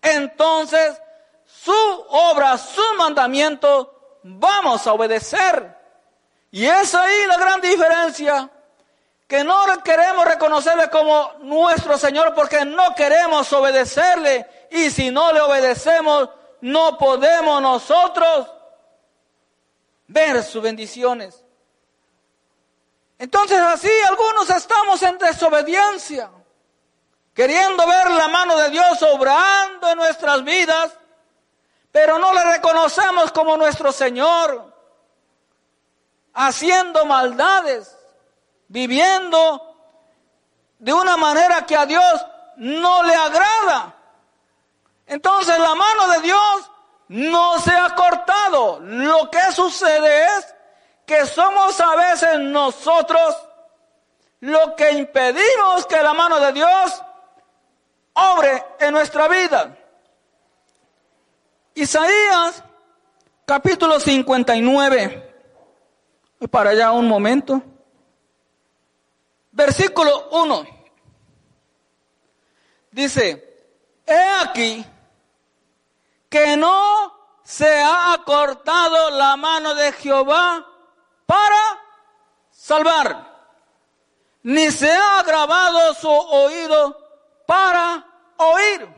entonces 0.00 1.02
su 1.44 2.06
obra, 2.10 2.56
su 2.56 2.94
mandamiento, 2.96 4.20
vamos 4.22 4.86
a 4.86 4.92
obedecer. 4.92 5.76
Y 6.52 6.64
es 6.64 6.94
ahí 6.94 7.26
la 7.26 7.38
gran 7.38 7.60
diferencia, 7.60 8.48
que 9.34 9.42
no 9.42 9.66
queremos 9.82 10.24
reconocerle 10.26 10.88
como 10.88 11.32
nuestro 11.40 11.98
Señor 11.98 12.34
porque 12.36 12.64
no 12.64 12.94
queremos 12.94 13.52
obedecerle. 13.52 14.68
Y 14.70 14.90
si 14.90 15.10
no 15.10 15.32
le 15.32 15.40
obedecemos, 15.40 16.28
no 16.60 16.96
podemos 16.96 17.60
nosotros 17.60 18.48
ver 20.06 20.40
sus 20.44 20.62
bendiciones. 20.62 21.42
Entonces 23.18 23.58
así 23.58 23.90
algunos 24.06 24.48
estamos 24.50 25.02
en 25.02 25.18
desobediencia, 25.18 26.30
queriendo 27.34 27.88
ver 27.88 28.10
la 28.12 28.28
mano 28.28 28.56
de 28.56 28.70
Dios 28.70 29.02
obrando 29.02 29.90
en 29.90 29.98
nuestras 29.98 30.44
vidas, 30.44 30.96
pero 31.90 32.20
no 32.20 32.32
le 32.34 32.44
reconocemos 32.52 33.32
como 33.32 33.56
nuestro 33.56 33.90
Señor, 33.90 34.72
haciendo 36.34 37.04
maldades, 37.04 37.96
viviendo 38.68 39.76
de 40.78 40.92
una 40.92 41.16
manera 41.16 41.64
que 41.66 41.76
a 41.76 41.86
Dios 41.86 42.26
no 42.56 43.02
le 43.02 43.14
agrada. 43.14 43.94
Entonces 45.06 45.58
la 45.58 45.74
mano 45.74 46.08
de 46.08 46.20
Dios 46.20 46.70
no 47.08 47.58
se 47.58 47.70
ha 47.70 47.94
cortado. 47.94 48.80
Lo 48.80 49.30
que 49.30 49.52
sucede 49.52 50.26
es 50.36 50.54
que 51.06 51.26
somos 51.26 51.78
a 51.80 51.94
veces 51.96 52.38
nosotros 52.40 53.36
lo 54.40 54.74
que 54.76 54.92
impedimos 54.92 55.86
que 55.88 56.02
la 56.02 56.12
mano 56.12 56.38
de 56.40 56.52
Dios 56.52 57.02
obre 58.14 58.64
en 58.80 58.92
nuestra 58.92 59.28
vida. 59.28 59.76
Isaías 61.74 62.62
capítulo 63.44 63.98
59. 63.98 65.34
Y 66.40 66.46
para 66.46 66.70
allá 66.70 66.92
un 66.92 67.08
momento. 67.08 67.62
Versículo 69.54 70.30
1. 70.32 70.66
Dice, 72.90 73.66
he 74.04 74.28
aquí 74.42 74.84
que 76.28 76.56
no 76.56 77.38
se 77.44 77.80
ha 77.80 78.20
cortado 78.26 79.10
la 79.10 79.36
mano 79.36 79.76
de 79.76 79.92
Jehová 79.92 80.66
para 81.24 81.80
salvar, 82.50 83.32
ni 84.42 84.72
se 84.72 84.90
ha 84.90 85.20
agravado 85.20 85.94
su 85.94 86.08
oído 86.08 86.98
para 87.46 88.04
oír. 88.36 88.88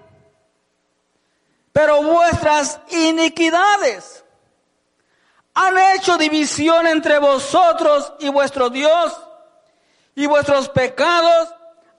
Pero 1.71 2.03
vuestras 2.03 2.81
iniquidades 2.88 4.25
han 5.53 5.79
hecho 5.95 6.16
división 6.16 6.87
entre 6.87 7.19
vosotros 7.19 8.14
y 8.21 8.31
vuestro 8.31 8.71
Dios, 8.71 9.12
y 10.17 10.27
vuestros 10.27 10.69
pecados 10.71 11.55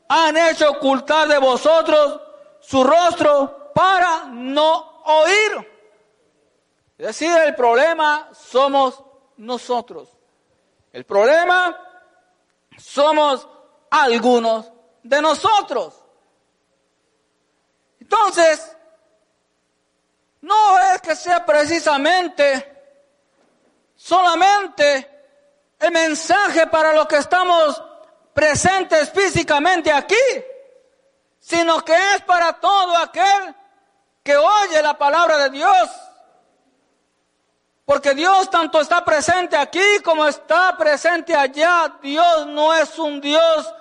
han 0.10 0.36
hecho 0.36 0.72
ocultar 0.72 1.28
de 1.28 1.38
vosotros 1.38 2.20
su 2.60 2.84
rostro 2.84 3.72
para 3.74 4.26
no 4.26 5.02
oír. 5.06 5.72
Es 6.98 7.08
decir, 7.08 7.32
el 7.32 7.54
problema 7.56 8.30
somos 8.34 9.04
nosotros. 9.38 10.10
El 10.92 11.06
problema 11.06 11.80
somos 12.76 13.48
algunos 13.92 14.72
de 15.04 15.22
nosotros. 15.22 15.94
Entonces, 18.00 18.76
no 20.42 20.80
es 20.80 21.02
que 21.02 21.16
sea 21.16 21.46
precisamente 21.46 22.74
solamente 23.96 25.08
el 25.80 25.92
mensaje 25.92 26.66
para 26.66 26.94
los 26.94 27.08
que 27.08 27.18
estamos 27.18 27.84
presentes 28.38 29.10
físicamente 29.10 29.92
aquí, 29.92 30.16
sino 31.40 31.84
que 31.84 31.96
es 32.14 32.22
para 32.22 32.54
todo 32.54 32.96
aquel 32.98 33.56
que 34.22 34.38
oye 34.38 34.80
la 34.84 34.96
palabra 34.96 35.40
de 35.40 35.50
Dios 35.50 35.90
porque 37.88 38.14
Dios 38.14 38.50
tanto 38.52 38.80
está 38.80 39.04
presente 39.04 39.58
aquí 39.58 40.02
como 40.04 40.28
está 40.28 40.78
presente 40.78 41.34
allá. 41.34 41.96
Dios 42.02 42.46
no 42.48 42.74
es 42.74 43.00
un 43.00 43.22
Dios 43.22 43.74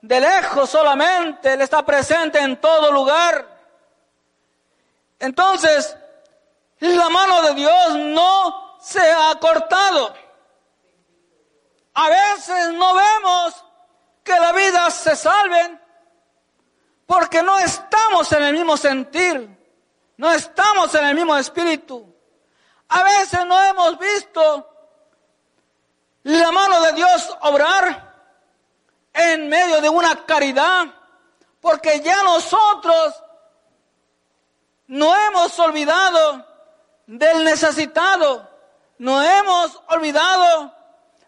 de 0.00 0.18
lejos 0.18 0.70
solamente, 0.70 1.52
Él 1.52 1.60
está 1.60 1.84
presente 1.84 2.40
en 2.40 2.58
todo 2.58 2.90
lugar. 2.90 3.46
Entonces, 5.18 5.94
la 6.78 7.10
mano 7.10 7.42
de 7.42 7.54
Dios 7.54 7.96
no 7.96 8.78
se 8.80 9.12
ha 9.12 9.38
cortado. 9.38 10.14
A 11.92 12.08
veces 12.08 12.72
no 12.72 12.94
vemos 12.94 13.29
que 14.30 14.40
la 14.40 14.52
vida 14.52 14.88
se 14.92 15.16
salve 15.16 15.78
porque 17.04 17.42
no 17.42 17.58
estamos 17.58 18.30
en 18.30 18.44
el 18.44 18.52
mismo 18.54 18.76
sentir, 18.76 19.58
no 20.16 20.30
estamos 20.30 20.94
en 20.94 21.04
el 21.06 21.16
mismo 21.16 21.36
espíritu. 21.36 22.14
A 22.88 23.02
veces 23.02 23.44
no 23.46 23.60
hemos 23.60 23.98
visto 23.98 24.68
la 26.22 26.52
mano 26.52 26.80
de 26.82 26.92
Dios 26.92 27.36
obrar 27.40 28.14
en 29.12 29.48
medio 29.48 29.80
de 29.80 29.88
una 29.88 30.24
caridad, 30.24 30.86
porque 31.60 32.00
ya 32.00 32.22
nosotros 32.22 33.24
no 34.86 35.16
hemos 35.16 35.58
olvidado 35.58 36.46
del 37.08 37.42
necesitado, 37.42 38.48
no 38.98 39.20
hemos 39.20 39.82
olvidado 39.88 40.72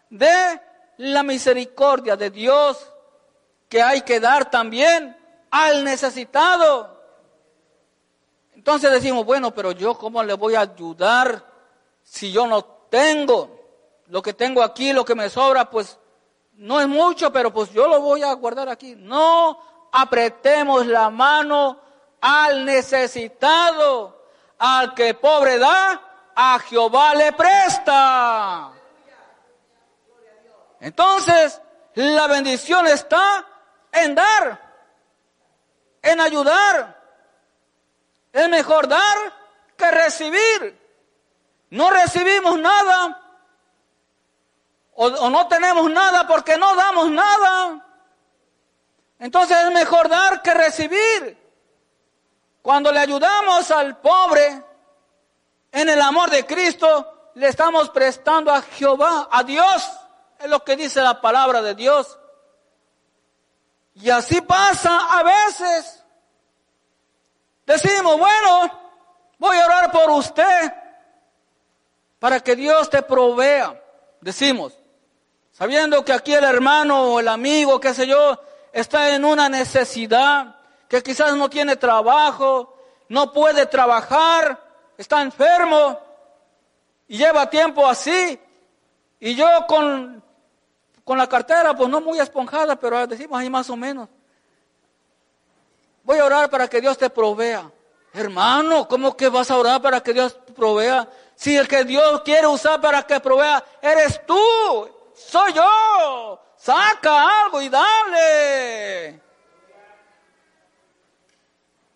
de 0.09 0.61
la 0.97 1.23
misericordia 1.23 2.15
de 2.15 2.29
Dios 2.29 2.92
que 3.73 3.81
hay 3.81 4.03
que 4.03 4.19
dar 4.19 4.51
también 4.51 5.17
al 5.49 5.83
necesitado. 5.83 6.95
Entonces 8.53 8.91
decimos, 8.91 9.25
bueno, 9.25 9.51
pero 9.51 9.71
yo 9.71 9.97
cómo 9.97 10.21
le 10.21 10.35
voy 10.35 10.53
a 10.53 10.59
ayudar 10.59 11.43
si 12.03 12.31
yo 12.31 12.45
no 12.45 12.63
tengo 12.63 13.49
lo 14.09 14.21
que 14.21 14.33
tengo 14.33 14.61
aquí, 14.61 14.93
lo 14.93 15.03
que 15.03 15.15
me 15.15 15.27
sobra, 15.27 15.71
pues 15.71 15.97
no 16.51 16.79
es 16.79 16.87
mucho, 16.87 17.33
pero 17.33 17.51
pues 17.51 17.71
yo 17.73 17.87
lo 17.87 17.99
voy 17.99 18.21
a 18.21 18.31
guardar 18.33 18.69
aquí. 18.69 18.93
No 18.95 19.57
apretemos 19.91 20.85
la 20.85 21.09
mano 21.09 21.79
al 22.21 22.65
necesitado, 22.65 24.23
al 24.59 24.93
que 24.93 25.15
pobre 25.15 25.57
da, 25.57 26.29
a 26.35 26.59
Jehová 26.59 27.15
le 27.15 27.33
presta. 27.33 28.71
Entonces, 30.79 31.59
la 31.95 32.27
bendición 32.27 32.85
está 32.85 33.47
en 33.93 34.15
dar, 34.15 34.59
en 36.01 36.19
ayudar. 36.19 37.01
Es 38.31 38.49
mejor 38.49 38.87
dar 38.87 39.17
que 39.77 39.91
recibir 39.91 40.83
no 41.73 41.89
recibimos 41.89 42.59
nada 42.59 43.19
o, 44.93 45.09
no 45.31 45.47
tenemos 45.47 45.89
nada 45.89 46.27
porque 46.27 46.55
no 46.55 46.75
damos 46.75 47.09
nada. 47.09 47.83
Entonces 49.17 49.57
es 49.57 49.71
mejor 49.71 50.07
dar 50.07 50.43
que 50.43 50.53
recibir. 50.53 51.35
Cuando 52.61 52.91
le 52.91 52.99
ayudamos 52.99 53.71
al 53.71 53.97
pobre 53.97 54.63
en 55.71 55.89
el 55.89 55.99
amor 55.99 56.29
de 56.29 56.45
Cristo, 56.45 57.31
le 57.33 57.47
estamos 57.47 57.89
prestando 57.89 58.51
a 58.51 58.61
Jehová, 58.61 59.29
a 59.31 59.43
Dios. 59.43 59.89
Es 60.37 60.51
lo 60.51 60.63
que 60.63 60.75
dice 60.75 61.01
la 61.01 61.19
palabra 61.21 61.63
de 61.63 61.73
Dios. 61.73 62.19
Y 63.95 64.09
así 64.09 64.41
pasa 64.41 65.19
a 65.19 65.23
veces. 65.23 66.03
Decimos, 67.65 68.17
bueno, 68.17 68.79
voy 69.37 69.57
a 69.57 69.65
orar 69.65 69.91
por 69.91 70.09
usted 70.11 70.73
para 72.19 72.39
que 72.39 72.55
Dios 72.55 72.89
te 72.89 73.01
provea. 73.01 73.81
Decimos, 74.21 74.73
sabiendo 75.51 76.03
que 76.03 76.13
aquí 76.13 76.33
el 76.33 76.43
hermano 76.43 77.13
o 77.13 77.19
el 77.19 77.27
amigo, 77.27 77.79
qué 77.79 77.93
sé 77.93 78.07
yo, 78.07 78.39
está 78.71 79.09
en 79.09 79.25
una 79.25 79.49
necesidad, 79.49 80.55
que 80.87 81.03
quizás 81.03 81.35
no 81.35 81.49
tiene 81.49 81.75
trabajo, 81.75 82.77
no 83.09 83.31
puede 83.31 83.65
trabajar, 83.65 84.59
está 84.97 85.21
enfermo 85.21 85.99
y 87.07 87.17
lleva 87.17 87.49
tiempo 87.49 87.87
así. 87.87 88.39
Y 89.19 89.35
yo 89.35 89.47
con, 89.67 90.22
con 91.03 91.17
la 91.17 91.27
cartera, 91.27 91.75
pues 91.75 91.89
no 91.89 92.01
muy 92.01 92.19
esponjada, 92.19 92.75
pero 92.75 93.05
decimos 93.07 93.39
ahí 93.39 93.49
más 93.49 93.69
o 93.69 93.75
menos. 93.75 94.09
Voy 96.03 96.19
a 96.19 96.25
orar 96.25 96.49
para 96.49 96.67
que 96.67 96.81
Dios 96.81 96.97
te 96.97 97.09
provea. 97.09 97.69
Hermano, 98.13 98.87
¿cómo 98.87 99.17
que 99.17 99.29
vas 99.29 99.49
a 99.49 99.57
orar 99.57 99.81
para 99.81 100.01
que 100.01 100.13
Dios 100.13 100.37
provea? 100.55 101.09
Si 101.35 101.57
el 101.57 101.67
que 101.67 101.83
Dios 101.83 102.21
quiere 102.21 102.47
usar 102.47 102.79
para 102.79 103.03
que 103.03 103.19
provea 103.19 103.63
eres 103.81 104.21
tú 104.25 104.37
soy 105.15 105.53
yo. 105.53 106.39
Saca 106.55 107.43
algo 107.43 107.61
y 107.61 107.69
dale. 107.69 109.21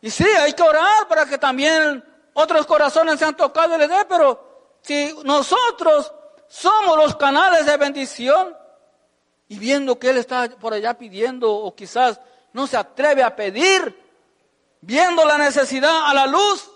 Y 0.01 0.09
sí, 0.09 0.25
hay 0.25 0.53
que 0.53 0.63
orar 0.63 1.07
para 1.07 1.25
que 1.25 1.37
también 1.37 2.03
otros 2.33 2.65
corazones 2.65 3.19
sean 3.19 3.35
tocados 3.35 3.75
y 3.75 3.79
le 3.79 3.87
dé, 3.87 4.05
pero 4.05 4.77
si 4.81 5.15
nosotros 5.23 6.13
somos 6.47 6.97
los 6.97 7.15
canales 7.15 7.65
de 7.65 7.77
bendición 7.77 8.56
y 9.49 9.57
viendo 9.59 9.97
que 9.97 10.09
Él 10.09 10.17
está 10.17 10.49
por 10.49 10.73
allá 10.73 10.97
pidiendo 10.97 11.53
o 11.53 11.73
quizás 11.75 12.19
no 12.53 12.67
se 12.67 12.77
atreve 12.77 13.23
a 13.23 13.35
pedir, 13.35 13.95
viendo 14.81 15.25
la 15.25 15.37
necesidad 15.37 16.05
a 16.05 16.13
la 16.13 16.27
luz, 16.27 16.69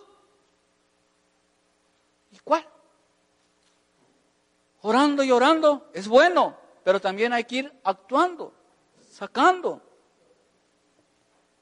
¿y 2.32 2.40
cuál? 2.40 2.66
Orando 4.82 5.24
y 5.24 5.32
orando 5.32 5.90
es 5.94 6.08
bueno, 6.08 6.58
pero 6.84 7.00
también 7.00 7.34
hay 7.34 7.44
que 7.44 7.56
ir 7.58 7.80
actuando, 7.84 8.54
sacando. 9.10 9.82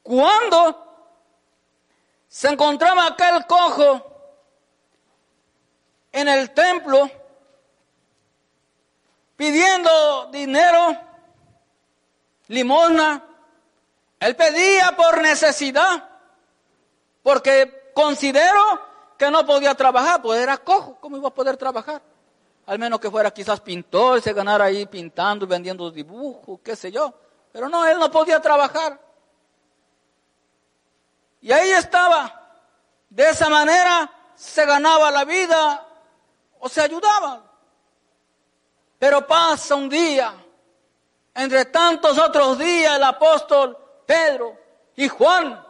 Cuando 0.04 0.86
se 2.28 2.48
encontraba 2.48 3.08
aquel 3.08 3.46
cojo 3.48 4.06
en 6.12 6.28
el 6.28 6.52
templo 6.52 7.10
pidiendo 9.40 10.28
dinero, 10.34 10.98
limosna. 12.50 13.24
Él 14.20 14.36
pedía 14.36 14.94
por 14.98 15.22
necesidad, 15.22 16.10
porque 17.24 17.94
considero 17.94 18.62
que 19.18 19.32
no 19.32 19.46
podía 19.46 19.74
trabajar, 19.76 20.22
pues 20.22 20.42
era 20.42 20.58
cojo, 20.58 20.98
¿cómo 21.00 21.16
iba 21.16 21.30
a 21.30 21.34
poder 21.34 21.56
trabajar? 21.56 22.02
Al 22.66 22.80
menos 22.80 23.00
que 23.00 23.10
fuera 23.10 23.32
quizás 23.32 23.62
pintor, 23.62 24.22
se 24.22 24.34
ganara 24.34 24.66
ahí 24.66 24.86
pintando, 24.88 25.48
vendiendo 25.48 25.90
dibujos, 25.90 26.60
qué 26.62 26.76
sé 26.76 26.92
yo. 26.92 27.14
Pero 27.54 27.70
no, 27.70 27.86
él 27.86 27.98
no 27.98 28.12
podía 28.12 28.42
trabajar. 28.42 29.00
Y 31.40 31.54
ahí 31.54 31.70
estaba. 31.72 32.60
De 33.10 33.30
esa 33.30 33.48
manera 33.48 34.12
se 34.36 34.66
ganaba 34.66 35.10
la 35.12 35.24
vida 35.24 35.88
o 36.60 36.68
se 36.68 36.82
ayudaba. 36.82 37.49
Pero 39.00 39.26
pasa 39.26 39.76
un 39.76 39.88
día, 39.88 40.34
entre 41.34 41.66
tantos 41.66 42.18
otros 42.18 42.60
días, 42.60 42.98
el 42.98 43.04
apóstol 43.04 43.78
Pedro 44.06 44.58
y 44.98 45.08
Juan, 45.08 45.66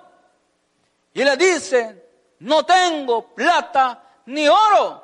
y 1.13 1.23
le 1.23 1.37
dicen, 1.37 2.03
no 2.39 2.65
tengo 2.65 3.27
plata 3.35 4.01
ni 4.25 4.47
oro, 4.47 5.03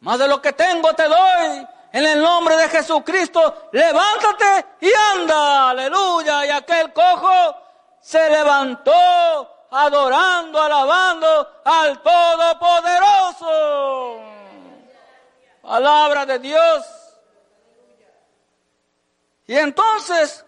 más 0.00 0.18
de 0.18 0.26
lo 0.26 0.42
que 0.42 0.52
tengo 0.52 0.92
te 0.94 1.04
doy. 1.04 1.68
En 1.92 2.04
el 2.06 2.22
nombre 2.22 2.56
de 2.56 2.70
Jesucristo, 2.70 3.68
levántate 3.70 4.66
y 4.80 4.90
anda, 5.12 5.70
aleluya. 5.70 6.46
Y 6.46 6.50
aquel 6.50 6.92
cojo 6.92 7.54
se 8.00 8.30
levantó 8.30 8.92
adorando, 9.70 10.60
alabando 10.60 11.60
al 11.64 12.00
Todopoderoso. 12.00 14.20
Palabra 15.60 16.24
de 16.24 16.38
Dios. 16.38 17.01
Y 19.46 19.56
entonces, 19.56 20.44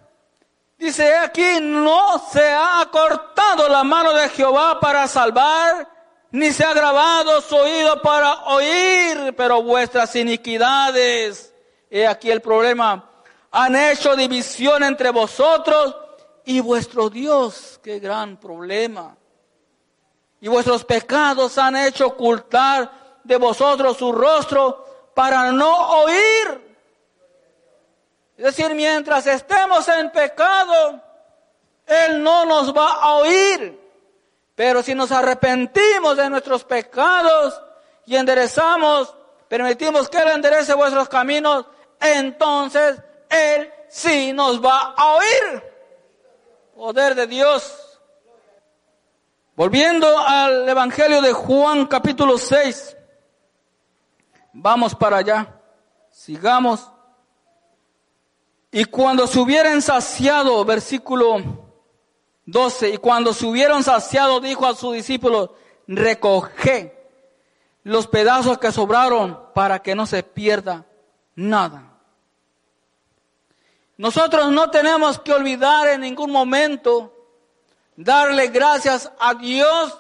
dice 0.79 1.17
aquí, 1.17 1.59
no 1.61 2.19
se 2.31 2.49
ha 2.49 2.89
cortado 2.91 3.69
la 3.69 3.85
mano 3.85 4.13
de 4.13 4.29
Jehová 4.29 4.79
para 4.81 5.07
salvar, 5.09 5.89
ni 6.31 6.53
se 6.53 6.65
ha 6.65 6.73
grabado 6.75 7.41
su 7.41 7.57
oído 7.57 8.01
para 8.03 8.45
oír, 8.45 9.35
pero 9.37 9.63
vuestras 9.63 10.15
iniquidades, 10.17 11.55
he 11.91 12.07
aquí 12.07 12.31
el 12.31 12.41
problema, 12.41 13.09
han 13.51 13.77
hecho 13.77 14.17
división 14.17 14.83
entre 14.83 15.11
vosotros 15.11 15.97
y 16.45 16.61
vuestro 16.61 17.09
Dios, 17.09 17.79
qué 17.83 18.01
gran 18.01 18.37
problema. 18.37 19.17
Y 20.41 20.49
vuestros 20.49 20.85
pecados 20.85 21.57
han 21.57 21.77
hecho 21.77 22.09
ocultar 22.09 23.21
de 23.25 23.37
vosotros 23.37 23.97
su 23.97 24.13
rostro 24.13 25.13
para 25.15 25.53
no 25.53 26.03
oír. 26.03 26.74
Es 28.37 28.44
decir, 28.44 28.75
mientras 28.75 29.27
estemos 29.27 29.87
en 29.88 30.11
pecado, 30.11 31.01
Él 31.87 32.23
no 32.23 32.44
nos 32.44 32.77
va 32.77 32.94
a 32.94 33.14
oír. 33.16 33.81
Pero 34.55 34.83
si 34.83 34.94
nos 34.94 35.12
arrepentimos 35.12 36.16
de 36.16 36.31
nuestros 36.31 36.64
pecados 36.64 37.61
y 38.07 38.16
enderezamos, 38.16 39.14
permitimos 39.49 40.09
que 40.09 40.18
Él 40.18 40.29
enderece 40.29 40.75
vuestros 40.75 41.09
caminos, 41.09 41.66
entonces 42.01 43.01
Él 43.29 43.73
sí 43.88 44.33
nos 44.33 44.64
va 44.64 44.94
a 44.97 45.14
oír. 45.14 45.62
Poder 46.75 47.14
de 47.14 47.27
Dios. 47.29 48.01
Volviendo 49.55 50.18
al 50.18 50.68
Evangelio 50.68 51.23
de 51.23 51.33
Juan 51.33 51.87
capítulo 51.87 52.37
6. 52.37 52.97
Vamos 54.53 54.94
para 54.97 55.18
allá. 55.18 55.61
Sigamos. 56.11 56.94
Y 58.77 58.87
cuando 58.87 59.29
se 59.29 59.39
hubieran 59.39 59.81
saciado, 59.81 60.65
versículo 60.65 61.37
12, 62.45 62.91
y 62.91 62.97
cuando 62.97 63.33
se 63.33 63.47
hubieron 63.47 63.85
saciado, 63.85 64.41
dijo 64.41 64.67
a 64.67 64.75
sus 64.75 64.95
discípulos, 64.95 65.51
recoge 65.87 66.93
los 67.85 68.09
pedazos 68.09 68.59
que 68.59 68.73
sobraron 68.73 69.39
para 69.55 69.81
que 69.81 69.95
no 69.95 70.07
se 70.07 70.25
pierda 70.25 70.85
nada. 71.37 71.93
Nosotros 73.97 74.51
no 74.51 74.69
tenemos 74.73 75.21
que 75.21 75.33
olvidar 75.33 75.87
en 75.87 76.01
ningún 76.01 76.33
momento 76.33 77.15
darle 77.95 78.49
gracias 78.49 79.09
a 79.21 79.35
Dios 79.35 79.97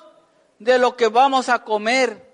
de 0.58 0.80
lo 0.80 0.96
que 0.96 1.06
vamos 1.06 1.48
a 1.48 1.62
comer, 1.62 2.28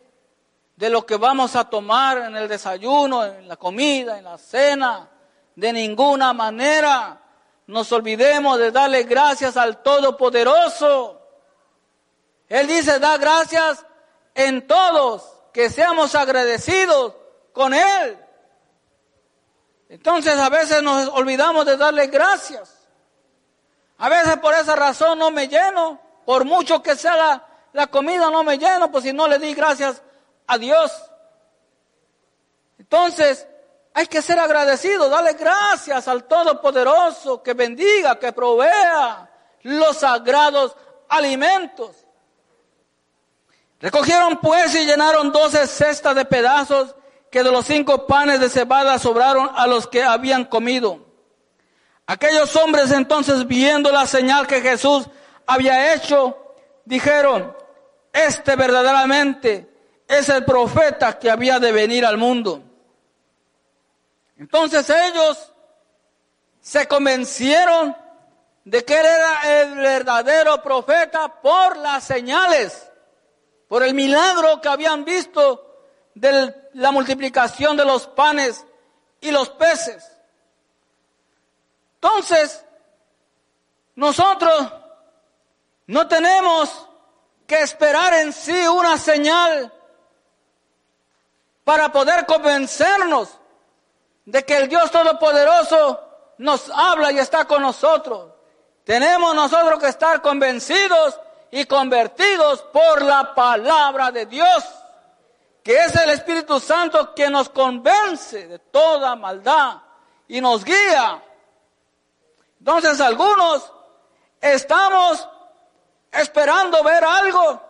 de 0.74 0.88
lo 0.88 1.04
que 1.04 1.16
vamos 1.16 1.54
a 1.54 1.64
tomar 1.64 2.16
en 2.16 2.34
el 2.34 2.48
desayuno, 2.48 3.26
en 3.26 3.46
la 3.46 3.56
comida, 3.56 4.16
en 4.16 4.24
la 4.24 4.38
cena. 4.38 5.10
De 5.56 5.72
ninguna 5.72 6.32
manera 6.32 7.20
nos 7.66 7.90
olvidemos 7.92 8.58
de 8.58 8.70
darle 8.70 9.04
gracias 9.04 9.56
al 9.56 9.82
Todopoderoso. 9.82 11.20
Él 12.48 12.66
dice, 12.66 12.98
da 12.98 13.16
gracias 13.16 13.84
en 14.34 14.66
todos, 14.66 15.22
que 15.52 15.70
seamos 15.70 16.14
agradecidos 16.14 17.14
con 17.52 17.74
Él. 17.74 18.18
Entonces 19.88 20.38
a 20.38 20.48
veces 20.48 20.82
nos 20.82 21.08
olvidamos 21.08 21.66
de 21.66 21.76
darle 21.76 22.06
gracias. 22.06 22.80
A 23.98 24.08
veces 24.08 24.36
por 24.38 24.54
esa 24.54 24.76
razón 24.76 25.18
no 25.18 25.30
me 25.30 25.46
lleno, 25.46 26.00
por 26.24 26.44
mucho 26.44 26.82
que 26.82 26.96
sea 26.96 27.44
la, 27.72 27.86
comida 27.88 28.30
no 28.30 28.42
me 28.42 28.56
lleno, 28.56 28.90
pues 28.90 29.04
si 29.04 29.12
no 29.12 29.28
le 29.28 29.38
di 29.38 29.52
gracias 29.52 30.00
a 30.46 30.58
Dios. 30.58 30.92
Entonces, 32.78 33.46
hay 33.92 34.06
que 34.06 34.22
ser 34.22 34.38
agradecido, 34.38 35.08
darle 35.08 35.32
gracias 35.34 36.06
al 36.06 36.24
Todopoderoso 36.24 37.42
que 37.42 37.54
bendiga, 37.54 38.18
que 38.18 38.32
provea 38.32 39.28
los 39.62 39.96
sagrados 39.98 40.76
alimentos. 41.08 41.96
Recogieron 43.80 44.38
pues 44.38 44.74
y 44.74 44.84
llenaron 44.84 45.32
doce 45.32 45.66
cestas 45.66 46.14
de 46.14 46.24
pedazos 46.24 46.94
que 47.30 47.42
de 47.42 47.50
los 47.50 47.64
cinco 47.64 48.06
panes 48.06 48.40
de 48.40 48.48
cebada 48.48 48.98
sobraron 48.98 49.50
a 49.54 49.66
los 49.66 49.86
que 49.86 50.02
habían 50.02 50.44
comido. 50.44 51.06
Aquellos 52.06 52.54
hombres 52.56 52.90
entonces 52.90 53.46
viendo 53.46 53.90
la 53.90 54.06
señal 54.06 54.46
que 54.46 54.60
Jesús 54.60 55.08
había 55.46 55.94
hecho, 55.94 56.36
dijeron, 56.84 57.56
este 58.12 58.56
verdaderamente 58.56 59.68
es 60.06 60.28
el 60.28 60.44
profeta 60.44 61.18
que 61.18 61.30
había 61.30 61.58
de 61.58 61.72
venir 61.72 62.04
al 62.04 62.18
mundo. 62.18 62.69
Entonces 64.40 64.88
ellos 64.88 65.52
se 66.62 66.88
convencieron 66.88 67.94
de 68.64 68.82
que 68.86 68.98
él 68.98 69.04
era 69.04 69.60
el 69.60 69.74
verdadero 69.74 70.62
profeta 70.62 71.42
por 71.42 71.76
las 71.76 72.04
señales, 72.04 72.90
por 73.68 73.82
el 73.82 73.92
milagro 73.92 74.58
que 74.62 74.68
habían 74.70 75.04
visto 75.04 75.84
de 76.14 76.54
la 76.72 76.90
multiplicación 76.90 77.76
de 77.76 77.84
los 77.84 78.06
panes 78.06 78.64
y 79.20 79.30
los 79.30 79.50
peces. 79.50 80.10
Entonces, 81.96 82.64
nosotros 83.94 84.72
no 85.86 86.08
tenemos 86.08 86.88
que 87.46 87.60
esperar 87.60 88.14
en 88.14 88.32
sí 88.32 88.66
una 88.68 88.96
señal 88.96 89.70
para 91.62 91.92
poder 91.92 92.24
convencernos 92.24 93.39
de 94.24 94.44
que 94.44 94.56
el 94.56 94.68
Dios 94.68 94.90
Todopoderoso 94.90 96.00
nos 96.38 96.70
habla 96.70 97.12
y 97.12 97.18
está 97.18 97.44
con 97.44 97.62
nosotros. 97.62 98.32
Tenemos 98.84 99.34
nosotros 99.34 99.78
que 99.78 99.88
estar 99.88 100.22
convencidos 100.22 101.18
y 101.50 101.64
convertidos 101.66 102.62
por 102.62 103.02
la 103.02 103.34
palabra 103.34 104.10
de 104.10 104.26
Dios, 104.26 104.64
que 105.62 105.76
es 105.78 105.94
el 105.96 106.10
Espíritu 106.10 106.58
Santo 106.60 107.14
que 107.14 107.28
nos 107.28 107.48
convence 107.50 108.46
de 108.46 108.58
toda 108.58 109.14
maldad 109.16 109.78
y 110.28 110.40
nos 110.40 110.64
guía. 110.64 111.22
Entonces 112.58 113.00
algunos 113.00 113.70
estamos 114.40 115.28
esperando 116.10 116.82
ver 116.82 117.04
algo 117.04 117.60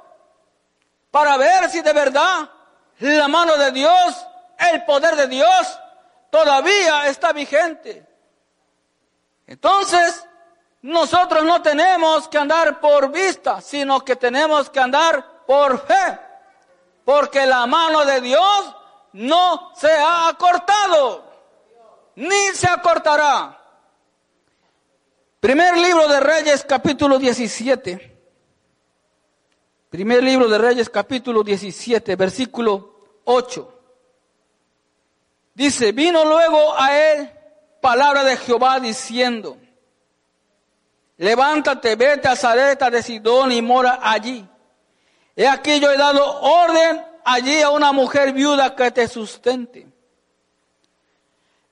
para 1.11 1.37
ver 1.37 1.69
si 1.71 1.81
de 1.81 1.93
verdad 1.93 2.49
la 3.01 3.29
mano 3.29 3.57
de 3.57 3.73
Dios, 3.73 4.27
el 4.59 4.85
poder 4.85 5.17
de 5.17 5.27
Dios 5.27 5.79
todavía 6.31 7.09
está 7.09 7.33
vigente. 7.33 8.07
Entonces, 9.47 10.25
nosotros 10.83 11.45
no 11.45 11.61
tenemos 11.61 12.29
que 12.29 12.39
andar 12.39 12.81
por 12.81 13.11
vista, 13.11 13.61
sino 13.61 14.05
que 14.05 14.17
tenemos 14.17 14.71
que 14.71 14.81
andar 14.81 15.45
por 15.47 15.85
fe. 15.87 16.19
Porque 17.05 17.45
la 17.45 17.67
mano 17.67 18.05
de 18.05 18.21
Dios 18.21 18.75
no 19.13 19.73
se 19.75 19.91
ha 19.91 20.29
acortado, 20.29 21.25
ni 22.15 22.49
se 22.55 22.69
acortará. 22.69 23.57
Primer 25.41 25.77
libro 25.77 26.07
de 26.07 26.21
Reyes, 26.21 26.65
capítulo 26.65 27.19
17. 27.19 28.11
Primer 29.91 30.23
libro 30.23 30.49
de 30.49 30.59
Reyes, 30.59 30.89
capítulo 30.89 31.43
17, 31.43 32.15
versículo 32.15 32.95
8. 33.25 33.80
Dice, 35.61 35.93
vino 35.93 36.25
luego 36.25 36.75
a 36.81 36.97
él 36.97 37.31
palabra 37.83 38.25
de 38.25 38.39
Jehová 38.39 38.81
diciendo, 38.81 39.59
levántate, 41.19 41.97
vete 41.97 42.29
a 42.29 42.35
Zareta 42.35 42.89
de 42.89 43.03
Sidón 43.03 43.53
y 43.53 43.61
mora 43.61 43.99
allí. 44.03 44.49
He 45.37 45.47
aquí 45.47 45.79
yo 45.79 45.91
he 45.91 45.99
dado 45.99 46.41
orden 46.41 47.05
allí 47.27 47.61
a 47.61 47.69
una 47.69 47.93
mujer 47.93 48.33
viuda 48.33 48.75
que 48.75 48.91
te 48.91 49.07
sustente. 49.07 49.87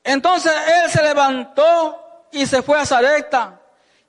Entonces 0.05 0.53
él 0.83 0.91
se 0.91 1.03
levantó 1.03 2.27
y 2.31 2.45
se 2.45 2.61
fue 2.61 2.79
a 2.79 2.85
Zareta. 2.85 3.59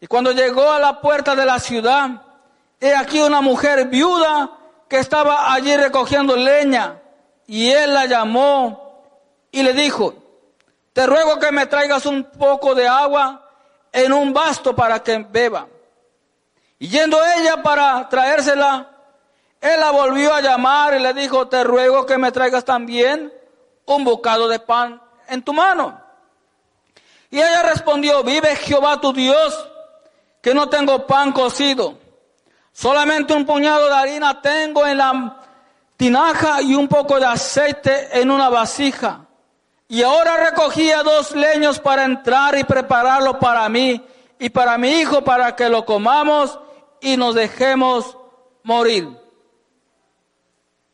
Y 0.02 0.08
cuando 0.08 0.34
llegó 0.34 0.70
a 0.74 0.80
la 0.80 1.00
puerta 1.00 1.38
de 1.38 1.46
la 1.46 1.58
ciudad, 1.58 2.22
he 2.82 2.94
aquí 2.94 3.22
una 3.22 3.40
mujer 3.40 3.88
viuda 3.88 4.58
que 4.90 5.00
estaba 5.00 5.54
allí 5.54 5.74
recogiendo 5.78 6.36
leña. 6.36 7.00
Y 7.48 7.72
él 7.72 7.94
la 7.94 8.08
llamó 8.08 8.89
y 9.52 9.64
le 9.64 9.74
dijo, 9.74 10.14
te 10.94 11.06
ruego 11.06 11.40
que 11.40 11.52
me 11.52 11.66
traigas 11.66 12.06
un 12.06 12.24
poco 12.24 12.76
de 12.76 12.88
agua 12.88 13.50
en 13.92 14.14
un 14.14 14.34
vasto 14.34 14.76
para 14.76 15.02
que 15.02 15.18
beba. 15.18 15.68
Y 16.78 16.88
yendo 16.88 17.18
ella 17.38 17.62
para 17.62 18.08
traérsela, 18.10 18.90
él 19.62 19.80
la 19.80 19.92
volvió 19.92 20.34
a 20.34 20.42
llamar 20.42 20.96
y 20.96 21.00
le 21.00 21.14
dijo, 21.14 21.48
te 21.48 21.64
ruego 21.64 22.06
que 22.06 22.18
me 22.18 22.32
traigas 22.32 22.64
también 22.64 23.34
un 23.86 24.04
bocado 24.04 24.48
de 24.48 24.60
pan 24.60 25.02
en 25.28 25.42
tu 25.44 25.54
mano. 25.54 26.00
Y 27.30 27.38
ella 27.38 27.64
respondió, 27.64 28.24
vive 28.24 28.56
Jehová 28.56 29.00
tu 29.00 29.14
Dios, 29.14 29.68
que 30.42 30.54
no 30.54 30.70
tengo 30.70 31.06
pan 31.06 31.32
cocido, 31.32 31.98
solamente 32.72 33.34
un 33.34 33.46
puñado 33.46 33.88
de 33.88 33.94
harina 33.94 34.42
tengo 34.42 34.88
en 34.88 34.98
la 34.98 35.38
tinaja 35.98 36.62
y 36.62 36.76
un 36.76 36.88
poco 36.88 37.20
de 37.20 37.26
aceite 37.26 38.20
en 38.20 38.32
una 38.32 38.50
vasija. 38.50 39.26
Y 39.92 40.04
ahora 40.04 40.38
recogía 40.38 41.02
dos 41.02 41.32
leños 41.32 41.80
para 41.80 42.06
entrar 42.06 42.56
y 42.56 42.64
prepararlo 42.64 43.40
para 43.40 43.68
mí 43.70 44.00
y 44.38 44.50
para 44.52 44.78
mi 44.78 45.00
hijo 45.00 45.24
para 45.24 45.56
que 45.56 45.68
lo 45.68 45.84
comamos 45.84 46.60
y 47.02 47.18
nos 47.18 47.34
dejemos 47.34 48.16
morir. 48.62 49.10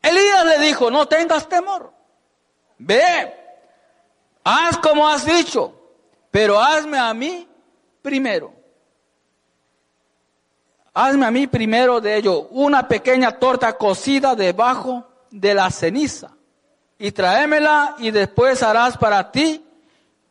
Elías 0.00 0.46
le 0.46 0.58
dijo, 0.60 0.90
no 0.90 1.06
tengas 1.06 1.46
temor. 1.46 1.92
Ve, 2.78 3.34
haz 4.42 4.78
como 4.78 5.06
has 5.06 5.26
dicho, 5.26 5.74
pero 6.30 6.58
hazme 6.58 6.98
a 6.98 7.12
mí 7.12 7.46
primero. 8.00 8.54
Hazme 10.94 11.26
a 11.26 11.30
mí 11.30 11.46
primero 11.46 12.00
de 12.00 12.16
ello 12.16 12.48
una 12.50 12.88
pequeña 12.88 13.32
torta 13.32 13.76
cocida 13.76 14.34
debajo 14.34 15.06
de 15.30 15.52
la 15.52 15.70
ceniza 15.70 16.35
y 16.98 17.12
tráemela 17.12 17.96
y 17.98 18.10
después 18.10 18.62
harás 18.62 18.96
para 18.96 19.30
ti 19.30 19.64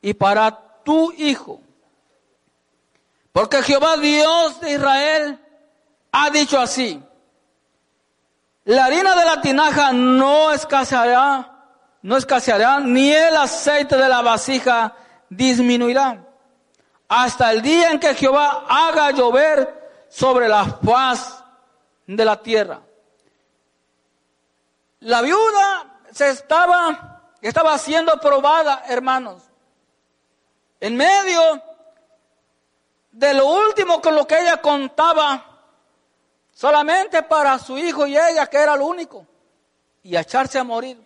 y 0.02 0.14
para 0.14 0.82
tu 0.84 1.12
hijo. 1.14 1.62
Porque 3.32 3.62
Jehová 3.62 3.98
Dios 3.98 4.62
de 4.62 4.74
Israel 4.74 5.40
ha 6.12 6.30
dicho 6.30 6.60
así, 6.60 7.02
la 8.64 8.86
harina 8.86 9.16
de 9.16 9.26
la 9.26 9.42
tinaja 9.42 9.94
no 9.94 10.52
escaseará, 10.52 11.52
no 12.02 12.18
escaseará, 12.18 12.80
ni 12.80 13.12
el 13.12 13.36
aceite 13.36 13.98
de 13.98 14.08
la 14.08 14.22
vasija 14.22 14.96
disminuirá, 15.30 16.24
hasta 17.08 17.52
el 17.52 17.62
día 17.62 17.92
en 17.92 18.00
que 18.00 18.16
Jehová 18.16 18.66
haga 18.68 19.12
llover 19.12 20.06
sobre 20.10 20.48
la 20.48 20.66
faz 20.66 21.44
de 22.08 22.26
la 22.26 22.42
tierra. 22.42 22.80
La 25.02 25.22
viuda 25.22 25.95
se 26.16 26.30
estaba, 26.30 27.34
estaba 27.42 27.78
siendo 27.78 28.18
probada, 28.22 28.86
hermanos. 28.88 29.44
En 30.80 30.96
medio 30.96 31.62
de 33.12 33.34
lo 33.34 33.46
último 33.48 34.02
con 34.02 34.16
lo 34.16 34.26
que 34.26 34.40
ella 34.40 34.62
contaba, 34.62 35.46
solamente 36.54 37.22
para 37.24 37.60
su 37.60 37.78
hijo 37.78 38.08
y 38.08 38.18
ella, 38.18 38.48
que 38.48 38.58
era 38.58 38.78
lo 38.78 38.86
único, 38.86 39.28
y 40.04 40.16
a 40.16 40.22
echarse 40.22 40.58
a 40.58 40.64
morir. 40.64 41.06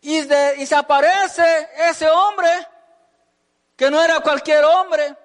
Y, 0.00 0.18
y 0.18 0.66
se 0.66 0.74
aparece 0.74 1.68
ese 1.88 2.10
hombre, 2.10 2.50
que 3.76 3.88
no 3.92 4.02
era 4.02 4.18
cualquier 4.18 4.64
hombre, 4.64 5.16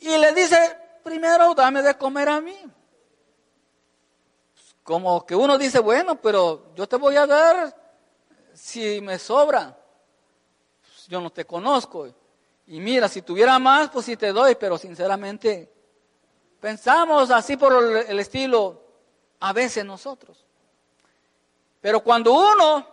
y 0.00 0.18
le 0.18 0.34
dice, 0.34 0.78
primero 1.02 1.54
dame 1.54 1.80
de 1.80 1.96
comer 1.96 2.28
a 2.28 2.42
mí 2.42 2.74
como 4.88 5.26
que 5.26 5.36
uno 5.36 5.58
dice, 5.58 5.80
bueno, 5.80 6.18
pero 6.18 6.72
yo 6.74 6.88
te 6.88 6.96
voy 6.96 7.14
a 7.14 7.26
dar 7.26 7.76
si 8.54 9.02
me 9.02 9.18
sobra. 9.18 9.76
Yo 11.08 11.20
no 11.20 11.28
te 11.28 11.44
conozco. 11.44 12.08
Y 12.66 12.80
mira, 12.80 13.06
si 13.06 13.20
tuviera 13.20 13.58
más, 13.58 13.90
pues 13.90 14.06
sí 14.06 14.16
te 14.16 14.32
doy, 14.32 14.54
pero 14.54 14.78
sinceramente 14.78 15.70
pensamos 16.58 17.30
así 17.30 17.58
por 17.58 17.98
el 18.08 18.18
estilo 18.18 18.82
a 19.40 19.52
veces 19.52 19.84
nosotros. 19.84 20.46
Pero 21.82 22.00
cuando 22.00 22.32
uno 22.32 22.88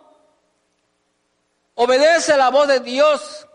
obedece 1.76 2.36
la 2.36 2.50
voz 2.50 2.68
de 2.68 2.80
Dios, 2.80 3.48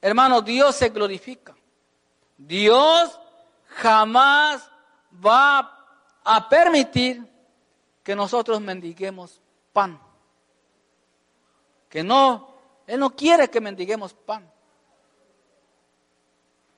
hermano, 0.00 0.40
Dios 0.42 0.76
se 0.76 0.90
glorifica. 0.90 1.56
Dios 2.36 3.18
jamás 3.66 4.70
va 5.12 5.58
a 5.58 5.81
a 6.24 6.48
permitir 6.48 7.26
que 8.02 8.14
nosotros 8.14 8.60
mendiguemos 8.60 9.40
pan. 9.72 10.00
Que 11.88 12.02
no, 12.02 12.54
Él 12.86 13.00
no 13.00 13.14
quiere 13.14 13.48
que 13.48 13.60
mendiguemos 13.60 14.14
pan. 14.14 14.50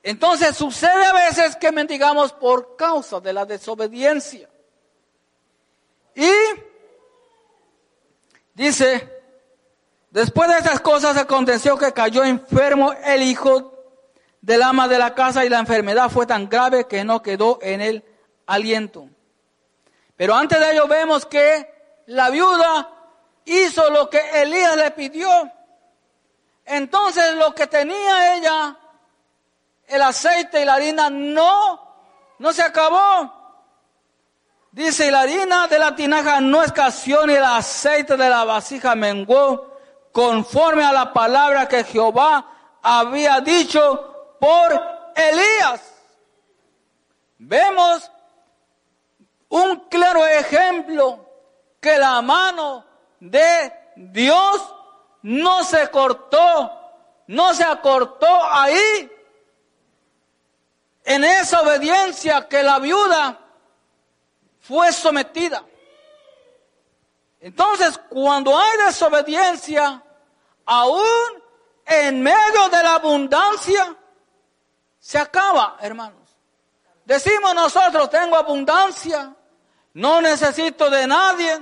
Entonces 0.02 0.54
sucede 0.54 1.06
a 1.06 1.14
veces 1.14 1.56
que 1.56 1.72
mendigamos 1.72 2.32
por 2.32 2.76
causa 2.76 3.20
de 3.20 3.32
la 3.32 3.46
desobediencia. 3.46 4.50
Y 6.14 6.30
dice, 8.52 9.10
después 10.10 10.50
de 10.50 10.58
esas 10.58 10.80
cosas 10.80 11.16
aconteció 11.16 11.78
que 11.78 11.92
cayó 11.92 12.22
enfermo 12.22 12.92
el 12.92 13.22
hijo 13.22 13.72
del 14.42 14.62
ama 14.62 14.88
de 14.88 14.98
la 14.98 15.14
casa 15.14 15.42
y 15.46 15.48
la 15.48 15.58
enfermedad 15.58 16.10
fue 16.10 16.26
tan 16.26 16.50
grave 16.50 16.86
que 16.86 17.02
no 17.02 17.22
quedó 17.22 17.58
en 17.62 17.80
él 17.80 18.04
aliento. 18.44 19.08
Pero 20.16 20.34
antes 20.34 20.58
de 20.60 20.72
ello 20.72 20.86
vemos 20.86 21.26
que 21.26 22.02
la 22.06 22.30
viuda 22.30 22.88
hizo 23.44 23.90
lo 23.90 24.08
que 24.08 24.20
Elías 24.42 24.76
le 24.76 24.90
pidió. 24.92 25.50
Entonces 26.64 27.34
lo 27.34 27.54
que 27.54 27.66
tenía 27.66 28.36
ella, 28.36 28.76
el 29.86 30.02
aceite 30.02 30.62
y 30.62 30.64
la 30.64 30.74
harina, 30.74 31.10
no, 31.10 31.80
no 32.38 32.52
se 32.52 32.62
acabó. 32.62 33.44
Dice, 34.70 35.10
la 35.10 35.20
harina 35.20 35.68
de 35.68 35.78
la 35.78 35.94
tinaja 35.94 36.40
no 36.40 36.62
escaseó 36.62 37.26
ni 37.26 37.34
el 37.34 37.44
aceite 37.44 38.16
de 38.16 38.28
la 38.28 38.44
vasija 38.44 38.94
menguó, 38.94 39.78
conforme 40.10 40.84
a 40.84 40.92
la 40.92 41.12
palabra 41.12 41.68
que 41.68 41.84
Jehová 41.84 42.78
había 42.82 43.40
dicho 43.40 44.36
por 44.40 44.72
Elías. 45.14 45.80
Vemos 47.38 48.10
un 49.54 49.88
claro 49.88 50.26
ejemplo 50.26 51.24
que 51.80 51.96
la 51.96 52.20
mano 52.22 52.84
de 53.20 53.72
Dios 53.94 54.74
no 55.22 55.62
se 55.62 55.88
cortó, 55.90 56.72
no 57.28 57.54
se 57.54 57.62
acortó 57.62 58.26
ahí, 58.50 59.10
en 61.04 61.22
esa 61.22 61.60
obediencia 61.60 62.48
que 62.48 62.64
la 62.64 62.80
viuda 62.80 63.38
fue 64.58 64.90
sometida. 64.92 65.62
Entonces, 67.38 68.00
cuando 68.08 68.58
hay 68.58 68.76
desobediencia, 68.86 70.02
aún 70.64 71.42
en 71.86 72.22
medio 72.22 72.68
de 72.70 72.82
la 72.82 72.94
abundancia, 72.94 73.94
se 74.98 75.18
acaba, 75.18 75.76
hermanos. 75.80 76.24
Decimos 77.04 77.54
nosotros, 77.54 78.08
tengo 78.08 78.36
abundancia, 78.36 79.36
no 79.94 80.20
necesito 80.20 80.90
de 80.90 81.06
nadie, 81.06 81.60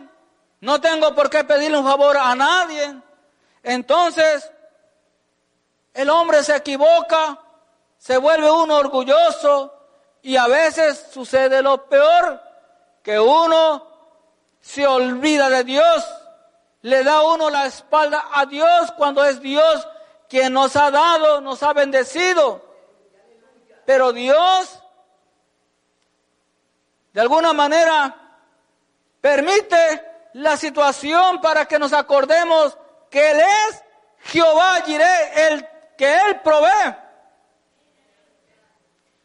no 0.61 0.81
tengo 0.81 1.15
por 1.15 1.31
qué 1.31 1.45
pedirle 1.45 1.79
un 1.79 1.85
favor 1.85 2.17
a 2.17 2.35
nadie. 2.35 2.97
Entonces, 3.63 4.51
el 5.95 6.09
hombre 6.11 6.43
se 6.43 6.57
equivoca, 6.57 7.39
se 7.99 8.17
vuelve 8.17 8.51
uno 8.51 8.77
orgulloso 8.77 9.73
y 10.23 10.37
a 10.37 10.47
veces 10.47 11.09
sucede 11.13 11.63
lo 11.63 11.87
peor, 11.87 12.41
que 13.03 13.19
uno 13.19 13.87
se 14.61 14.87
olvida 14.87 15.51
de 15.51 15.65
Dios, 15.65 16.07
le 16.83 17.05
da 17.05 17.23
uno 17.23 17.51
la 17.51 17.67
espalda 17.67 18.29
a 18.33 18.47
Dios 18.47 18.93
cuando 18.97 19.25
es 19.25 19.41
Dios 19.41 19.87
quien 20.29 20.53
nos 20.53 20.77
ha 20.77 20.91
dado, 20.91 21.41
nos 21.41 21.63
ha 21.63 21.73
bendecido. 21.73 22.65
Pero 23.85 24.13
Dios, 24.13 24.81
de 27.13 27.21
alguna 27.21 27.53
manera, 27.53 28.22
permite 29.23 30.29
la 30.35 30.59
situación 30.59 31.41
para 31.41 31.65
que 31.65 31.79
nos 31.79 31.95
acordemos 31.95 32.77
que 33.09 33.31
Él 33.31 33.41
es 33.41 33.83
Jehová 34.25 34.81
diré 34.81 35.49
el 35.49 35.67
que 35.97 36.15
Él 36.15 36.41
provee. 36.41 36.97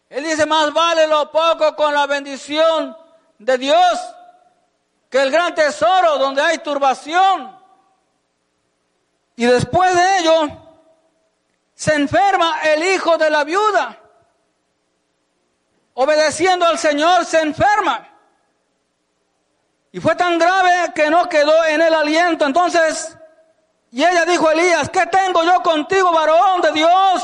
Él 0.10 0.24
dice, 0.24 0.46
más 0.46 0.72
vale 0.72 1.06
lo 1.08 1.30
poco 1.32 1.76
con 1.76 1.94
la 1.94 2.08
bendición 2.08 2.96
de 3.38 3.58
Dios 3.58 4.00
que 5.10 5.22
el 5.22 5.32
gran 5.32 5.54
tesoro 5.54 6.18
donde 6.18 6.42
hay 6.42 6.60
turbación. 6.60 7.58
Y 9.36 9.46
después 9.46 9.94
de 9.96 10.18
ello, 10.20 10.48
se 11.76 11.94
enferma 11.94 12.62
el 12.64 12.84
hijo 12.84 13.18
de 13.18 13.30
la 13.30 13.44
viuda. 13.44 13.98
Obedeciendo 15.94 16.66
al 16.66 16.78
Señor, 16.78 17.26
se 17.26 17.42
enferma. 17.42 18.17
Y 19.92 20.00
fue 20.00 20.16
tan 20.16 20.38
grave 20.38 20.92
que 20.94 21.10
no 21.10 21.28
quedó 21.30 21.66
en 21.66 21.82
el 21.82 21.94
aliento. 21.94 22.46
Entonces, 22.46 23.18
y 23.92 24.04
ella 24.04 24.26
dijo 24.26 24.48
a 24.48 24.54
Elías, 24.54 24.90
¿qué 24.90 25.06
tengo 25.08 25.44
yo 25.44 25.62
contigo, 25.64 26.12
varón 26.12 26.62
de 26.62 26.72
Dios? 26.74 27.24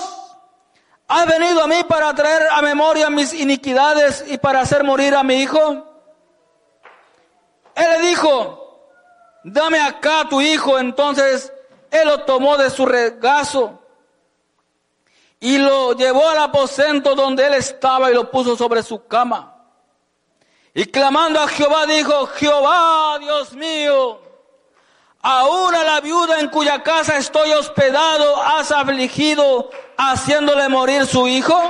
¿Has 1.07 1.28
venido 1.28 1.61
a 1.61 1.68
mí 1.68 1.84
para 1.88 2.14
traer 2.16 2.47
a 2.49 2.61
memoria 2.61 3.09
mis 3.09 3.34
iniquidades 3.34 4.24
y 4.28 4.38
para 4.38 4.61
hacer 4.61 4.84
morir 4.84 5.14
a 5.16 5.24
mi 5.24 5.36
hijo? 5.36 5.86
Él 7.76 7.86
le 7.89 8.07
dijo, 8.07 8.89
dame 9.43 9.80
acá 9.80 10.28
tu 10.30 10.41
hijo. 10.41 10.80
Entonces 10.80 11.51
él 11.91 12.07
lo 12.07 12.24
tomó 12.24 12.57
de 12.57 12.70
su 12.70 12.86
regazo 12.86 13.80
y 15.39 15.57
lo 15.57 15.93
llevó 15.93 16.30
al 16.30 16.38
aposento 16.38 17.16
donde 17.16 17.45
él 17.45 17.55
estaba 17.55 18.09
y 18.09 18.14
lo 18.14 18.32
puso 18.32 18.55
sobre 18.55 18.82
su 18.82 19.05
cama. 19.07 19.53
Y 20.76 20.86
clamando 20.86 21.39
a 21.39 21.47
Jehová 21.47 21.86
dijo, 21.86 22.26
Jehová, 22.28 23.19
Dios 23.19 23.53
mío, 23.53 24.19
aún 25.21 25.76
a 25.76 25.84
la 25.84 26.01
viuda 26.01 26.39
en 26.39 26.49
cuya 26.49 26.82
casa 26.82 27.17
estoy 27.17 27.51
hospedado, 27.51 28.41
has 28.41 28.71
afligido 28.71 29.69
haciéndole 29.97 30.67
morir 30.69 31.05
su 31.05 31.28
hijo. 31.28 31.61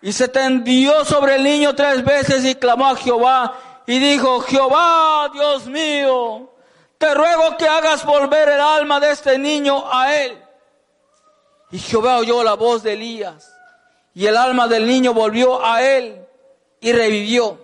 Y 0.00 0.12
se 0.12 0.28
tendió 0.28 1.04
sobre 1.04 1.36
el 1.36 1.42
niño 1.42 1.74
tres 1.74 2.04
veces 2.04 2.44
y 2.44 2.54
clamó 2.54 2.86
a 2.86 2.96
Jehová 2.96 3.54
y 3.84 3.98
dijo, 3.98 4.40
Jehová, 4.42 5.28
Dios 5.32 5.66
mío, 5.66 6.52
te 6.98 7.12
ruego 7.14 7.56
que 7.56 7.66
hagas 7.66 8.04
volver 8.04 8.48
el 8.48 8.60
alma 8.60 9.00
de 9.00 9.10
este 9.10 9.36
niño 9.38 9.92
a 9.92 10.14
él. 10.14 10.40
Y 11.72 11.80
Jehová 11.80 12.18
oyó 12.18 12.44
la 12.44 12.54
voz 12.54 12.84
de 12.84 12.92
Elías 12.92 13.52
y 14.14 14.26
el 14.26 14.36
alma 14.36 14.68
del 14.68 14.86
niño 14.86 15.12
volvió 15.12 15.64
a 15.64 15.82
él 15.82 16.28
y 16.80 16.92
revivió. 16.92 17.58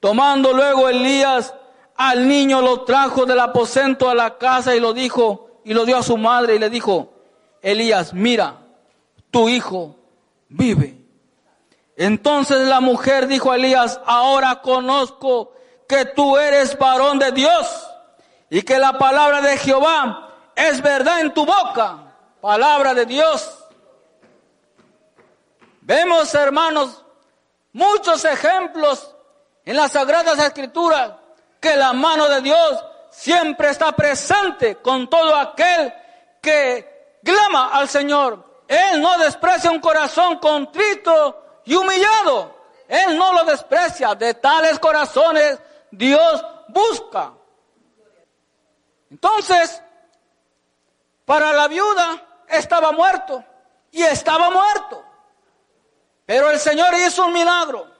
Tomando 0.00 0.52
luego 0.52 0.88
Elías 0.88 1.54
al 1.96 2.26
niño 2.26 2.62
lo 2.62 2.82
trajo 2.84 3.26
del 3.26 3.40
aposento 3.40 4.08
a 4.08 4.14
la 4.14 4.38
casa 4.38 4.74
y 4.74 4.80
lo 4.80 4.92
dijo 4.92 5.60
y 5.64 5.74
lo 5.74 5.84
dio 5.84 5.98
a 5.98 6.02
su 6.02 6.16
madre 6.16 6.54
y 6.54 6.58
le 6.58 6.70
dijo, 6.70 7.12
Elías, 7.60 8.14
mira, 8.14 8.56
tu 9.30 9.48
hijo 9.48 9.96
vive. 10.48 10.96
Entonces 11.96 12.66
la 12.66 12.80
mujer 12.80 13.26
dijo 13.26 13.52
a 13.52 13.56
Elías, 13.56 14.00
ahora 14.06 14.62
conozco 14.62 15.52
que 15.86 16.06
tú 16.06 16.38
eres 16.38 16.78
varón 16.78 17.18
de 17.18 17.32
Dios 17.32 17.86
y 18.48 18.62
que 18.62 18.78
la 18.78 18.96
palabra 18.96 19.42
de 19.42 19.58
Jehová 19.58 20.30
es 20.56 20.80
verdad 20.80 21.20
en 21.20 21.34
tu 21.34 21.44
boca. 21.44 22.14
Palabra 22.40 22.94
de 22.94 23.04
Dios. 23.04 23.58
Vemos, 25.82 26.34
hermanos, 26.34 27.04
muchos 27.72 28.24
ejemplos 28.24 29.14
en 29.64 29.76
las 29.76 29.92
Sagradas 29.92 30.38
Escrituras 30.38 31.12
que 31.60 31.76
la 31.76 31.92
mano 31.92 32.28
de 32.28 32.40
Dios 32.40 32.84
siempre 33.10 33.70
está 33.70 33.92
presente 33.92 34.76
con 34.76 35.08
todo 35.08 35.36
aquel 35.36 35.92
que 36.40 37.18
clama 37.22 37.68
al 37.72 37.88
Señor. 37.88 38.64
Él 38.66 39.00
no 39.00 39.18
desprecia 39.18 39.70
un 39.70 39.80
corazón 39.80 40.38
contrito 40.38 41.60
y 41.64 41.74
humillado. 41.74 42.56
Él 42.88 43.16
no 43.16 43.32
lo 43.32 43.44
desprecia. 43.44 44.14
De 44.14 44.34
tales 44.34 44.78
corazones 44.78 45.60
Dios 45.90 46.44
busca. 46.68 47.32
Entonces, 49.10 49.82
para 51.24 51.52
la 51.52 51.68
viuda 51.68 52.44
estaba 52.48 52.92
muerto 52.92 53.44
y 53.90 54.02
estaba 54.02 54.50
muerto. 54.50 55.04
Pero 56.30 56.48
el 56.48 56.60
Señor 56.60 56.94
hizo 56.94 57.26
un 57.26 57.32
milagro. 57.32 57.90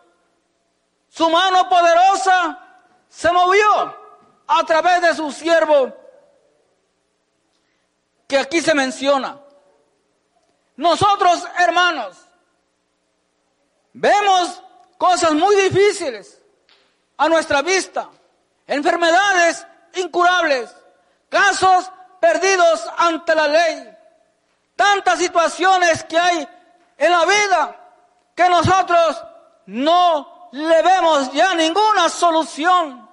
Su 1.09 1.29
mano 1.29 1.69
poderosa 1.69 2.61
se 3.09 3.33
movió 3.33 3.97
a 4.47 4.65
través 4.65 5.03
de 5.03 5.17
su 5.17 5.33
siervo 5.33 5.93
que 8.29 8.39
aquí 8.39 8.61
se 8.61 8.73
menciona. 8.73 9.37
Nosotros, 10.77 11.45
hermanos, 11.59 12.19
vemos 13.95 14.63
cosas 14.97 15.33
muy 15.33 15.57
difíciles 15.63 16.41
a 17.17 17.29
nuestra 17.29 17.63
vista, 17.63 18.11
enfermedades 18.69 19.67
incurables, 19.95 20.73
casos 21.29 21.91
perdidos 22.21 22.89
ante 22.97 23.35
la 23.35 23.49
ley, 23.49 23.99
tantas 24.77 25.19
situaciones 25.19 26.05
que 26.05 26.17
hay 26.17 26.49
en 26.97 27.11
la 27.11 27.25
vida 27.25 27.80
que 28.35 28.49
nosotros 28.49 29.23
no 29.67 30.49
le 30.53 30.83
vemos 30.83 31.33
ya 31.33 31.55
ninguna 31.55 32.09
solución. 32.09 33.09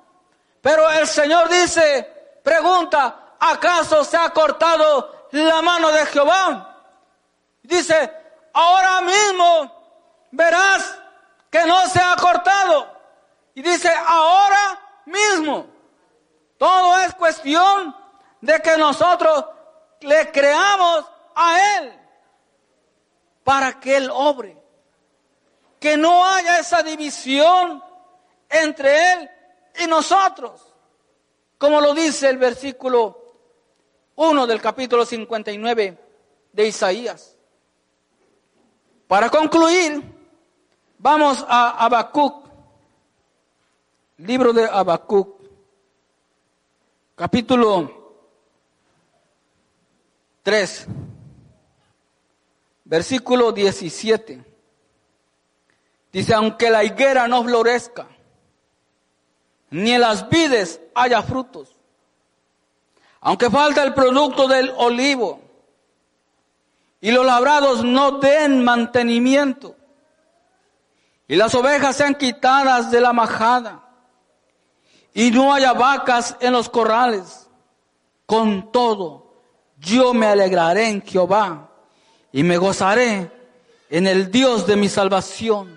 Pero 0.61 0.89
el 0.89 1.07
Señor 1.07 1.49
dice, 1.49 2.39
pregunta, 2.43 3.36
¿acaso 3.39 4.03
se 4.03 4.18
ha 4.18 4.30
cortado 4.30 5.28
la 5.32 5.61
mano 5.61 5.91
de 5.91 6.05
Jehová? 6.07 6.76
Dice, 7.63 8.11
ahora 8.53 9.01
mismo 9.01 10.28
verás 10.32 10.97
que 11.49 11.65
no 11.65 11.88
se 11.88 11.99
ha 11.99 12.15
cortado. 12.15 12.91
Y 13.53 13.61
dice, 13.61 13.91
ahora 14.05 14.80
mismo. 15.05 15.68
Todo 16.57 16.97
es 16.99 17.13
cuestión 17.13 17.95
de 18.41 18.59
que 18.61 18.78
nosotros 18.78 19.45
le 20.01 20.32
creamos 20.32 21.05
a 21.36 21.78
Él 21.78 21.99
para 23.43 23.80
que 23.80 23.97
Él 23.97 24.09
obre. 24.11 24.57
Que 25.80 25.97
no 25.97 26.25
haya 26.25 26.59
esa 26.59 26.84
división 26.84 27.84
entre 28.49 29.13
Él 29.13 29.30
y 29.84 29.88
nosotros. 29.88 30.73
Como 31.57 31.82
lo 31.82 31.93
dice 31.93 32.30
el 32.30 32.38
versículo 32.38 33.28
1 34.15 34.47
del 34.47 34.61
capítulo 34.61 35.05
59 35.05 35.97
de 36.51 36.67
Isaías. 36.67 37.36
Para 39.07 39.30
concluir, 39.30 40.03
vamos 40.97 41.45
a 41.47 41.86
Habacuc, 41.86 42.45
libro 44.17 44.51
de 44.51 44.65
Habacuc, 44.65 45.39
capítulo 47.15 48.15
3, 50.43 50.88
versículo 52.86 53.51
17. 53.51 54.46
Dice, 56.11 56.33
aunque 56.33 56.69
la 56.69 56.83
higuera 56.83 57.27
no 57.27 57.43
florezca, 57.43 58.07
ni 59.69 59.91
en 59.91 60.01
las 60.01 60.29
vides 60.29 60.79
haya 60.95 61.21
frutos, 61.21 61.75
aunque 63.21 63.49
falta 63.49 63.83
el 63.83 63.93
producto 63.93 64.47
del 64.47 64.73
olivo 64.77 65.41
y 67.01 67.11
los 67.11 67.25
labrados 67.25 67.83
no 67.83 68.19
den 68.19 68.63
mantenimiento 68.63 69.75
y 71.27 71.35
las 71.35 71.53
ovejas 71.55 71.95
sean 71.95 72.15
quitadas 72.15 72.89
de 72.89 73.01
la 73.01 73.11
majada 73.11 73.83
y 75.13 75.31
no 75.31 75.53
haya 75.53 75.73
vacas 75.73 76.37
en 76.39 76.53
los 76.53 76.69
corrales. 76.69 77.49
Con 78.25 78.71
todo, 78.71 79.41
yo 79.77 80.13
me 80.13 80.27
alegraré 80.27 80.89
en 80.89 81.01
Jehová 81.01 81.69
y 82.31 82.43
me 82.43 82.57
gozaré 82.57 83.31
en 83.89 84.07
el 84.07 84.31
Dios 84.31 84.67
de 84.67 84.75
mi 84.75 84.89
salvación. 84.89 85.76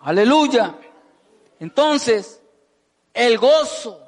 Aleluya. 0.00 0.74
Entonces, 1.60 2.40
el 3.12 3.38
gozo 3.38 4.00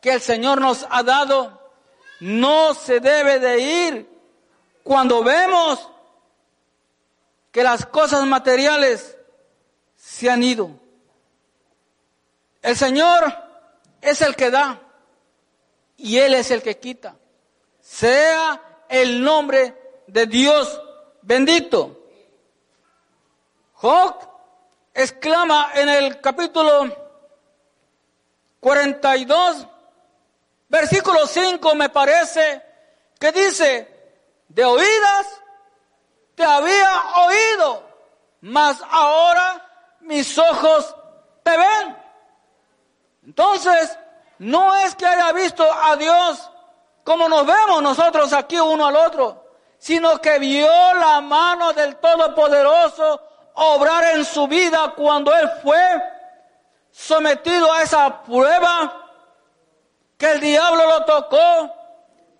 que 0.00 0.12
el 0.12 0.20
Señor 0.20 0.60
nos 0.60 0.86
ha 0.90 1.02
dado 1.02 1.58
no 2.20 2.74
se 2.74 3.00
debe 3.00 3.38
de 3.38 3.60
ir 3.60 4.18
cuando 4.82 5.22
vemos 5.22 5.88
que 7.52 7.62
las 7.62 7.86
cosas 7.86 8.24
materiales 8.26 9.16
se 9.96 10.30
han 10.30 10.42
ido. 10.42 10.70
El 12.62 12.76
Señor 12.76 13.32
es 14.00 14.20
el 14.22 14.34
que 14.34 14.50
da 14.50 14.80
y 15.96 16.18
Él 16.18 16.34
es 16.34 16.50
el 16.50 16.62
que 16.62 16.78
quita. 16.78 17.16
Sea 17.80 18.84
el 18.88 19.22
nombre 19.22 20.02
de 20.06 20.26
Dios 20.26 20.80
bendito. 21.22 21.98
Exclama 24.98 25.70
en 25.74 25.88
el 25.88 26.20
capítulo 26.20 26.88
42, 28.58 29.66
versículo 30.68 31.24
5 31.24 31.74
me 31.76 31.88
parece, 31.88 32.60
que 33.20 33.30
dice, 33.30 34.16
de 34.48 34.64
oídas 34.64 35.26
te 36.34 36.42
había 36.44 36.90
oído, 37.16 37.82
mas 38.40 38.82
ahora 38.90 39.96
mis 40.00 40.36
ojos 40.36 40.96
te 41.44 41.56
ven. 41.56 41.96
Entonces, 43.24 43.96
no 44.38 44.74
es 44.78 44.96
que 44.96 45.06
haya 45.06 45.30
visto 45.32 45.64
a 45.72 45.94
Dios 45.94 46.50
como 47.04 47.28
nos 47.28 47.46
vemos 47.46 47.82
nosotros 47.82 48.32
aquí 48.32 48.58
uno 48.58 48.86
al 48.86 48.96
otro, 48.96 49.44
sino 49.78 50.20
que 50.20 50.40
vio 50.40 50.94
la 50.94 51.20
mano 51.20 51.72
del 51.72 51.96
Todopoderoso 51.96 53.27
obrar 53.58 54.16
en 54.16 54.24
su 54.24 54.46
vida 54.46 54.92
cuando 54.96 55.34
él 55.34 55.50
fue 55.62 56.02
sometido 56.90 57.72
a 57.72 57.82
esa 57.82 58.22
prueba, 58.22 59.06
que 60.16 60.32
el 60.32 60.40
diablo 60.40 60.86
lo 60.86 61.04
tocó, 61.04 61.74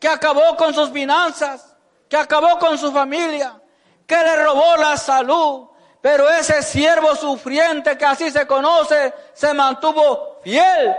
que 0.00 0.08
acabó 0.08 0.56
con 0.56 0.72
sus 0.72 0.90
finanzas, 0.90 1.76
que 2.08 2.16
acabó 2.16 2.58
con 2.58 2.78
su 2.78 2.92
familia, 2.92 3.60
que 4.06 4.16
le 4.16 4.44
robó 4.44 4.76
la 4.76 4.96
salud, 4.96 5.68
pero 6.00 6.28
ese 6.28 6.62
siervo 6.62 7.14
sufriente 7.16 7.98
que 7.98 8.04
así 8.04 8.30
se 8.30 8.46
conoce, 8.46 9.12
se 9.32 9.52
mantuvo 9.54 10.40
fiel, 10.42 10.96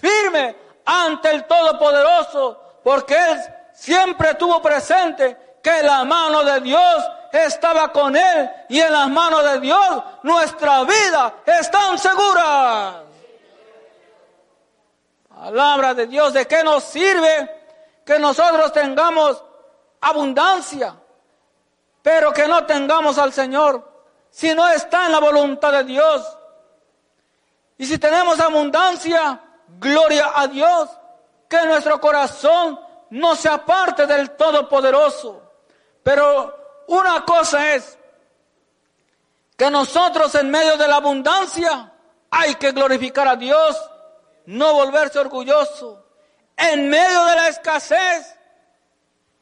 firme 0.00 0.56
ante 0.84 1.30
el 1.30 1.44
Todopoderoso, 1.44 2.60
porque 2.84 3.14
él 3.14 3.40
siempre 3.72 4.34
tuvo 4.34 4.60
presente 4.60 5.58
que 5.62 5.82
la 5.82 6.04
mano 6.04 6.44
de 6.44 6.60
Dios 6.60 7.04
estaba 7.32 7.90
con 7.90 8.14
él 8.14 8.50
y 8.68 8.80
en 8.80 8.92
las 8.92 9.08
manos 9.08 9.42
de 9.44 9.60
Dios 9.60 10.04
nuestra 10.22 10.84
vida 10.84 11.34
está 11.46 11.96
segura. 11.96 13.02
Palabra 15.28 15.94
de 15.94 16.06
Dios, 16.06 16.34
¿de 16.34 16.46
qué 16.46 16.62
nos 16.62 16.84
sirve 16.84 17.64
que 18.04 18.18
nosotros 18.18 18.72
tengamos 18.72 19.42
abundancia, 20.00 20.94
pero 22.02 22.32
que 22.32 22.46
no 22.46 22.64
tengamos 22.66 23.18
al 23.18 23.32
Señor? 23.32 23.90
Si 24.30 24.54
no 24.54 24.68
está 24.68 25.06
en 25.06 25.12
la 25.12 25.20
voluntad 25.20 25.72
de 25.72 25.84
Dios. 25.84 26.38
Y 27.76 27.86
si 27.86 27.98
tenemos 27.98 28.38
abundancia, 28.38 29.40
gloria 29.78 30.32
a 30.34 30.46
Dios, 30.46 30.88
que 31.48 31.64
nuestro 31.66 32.00
corazón 32.00 32.78
no 33.10 33.34
se 33.34 33.48
aparte 33.48 34.06
del 34.06 34.36
Todopoderoso. 34.36 35.42
Pero 36.02 36.61
una 36.88 37.24
cosa 37.24 37.74
es 37.74 37.98
que 39.56 39.70
nosotros 39.70 40.34
en 40.34 40.50
medio 40.50 40.76
de 40.76 40.88
la 40.88 40.96
abundancia 40.96 41.92
hay 42.30 42.54
que 42.56 42.72
glorificar 42.72 43.28
a 43.28 43.36
Dios, 43.36 43.80
no 44.46 44.72
volverse 44.74 45.18
orgulloso. 45.18 46.04
En 46.56 46.88
medio 46.88 47.24
de 47.26 47.36
la 47.36 47.48
escasez 47.48 48.38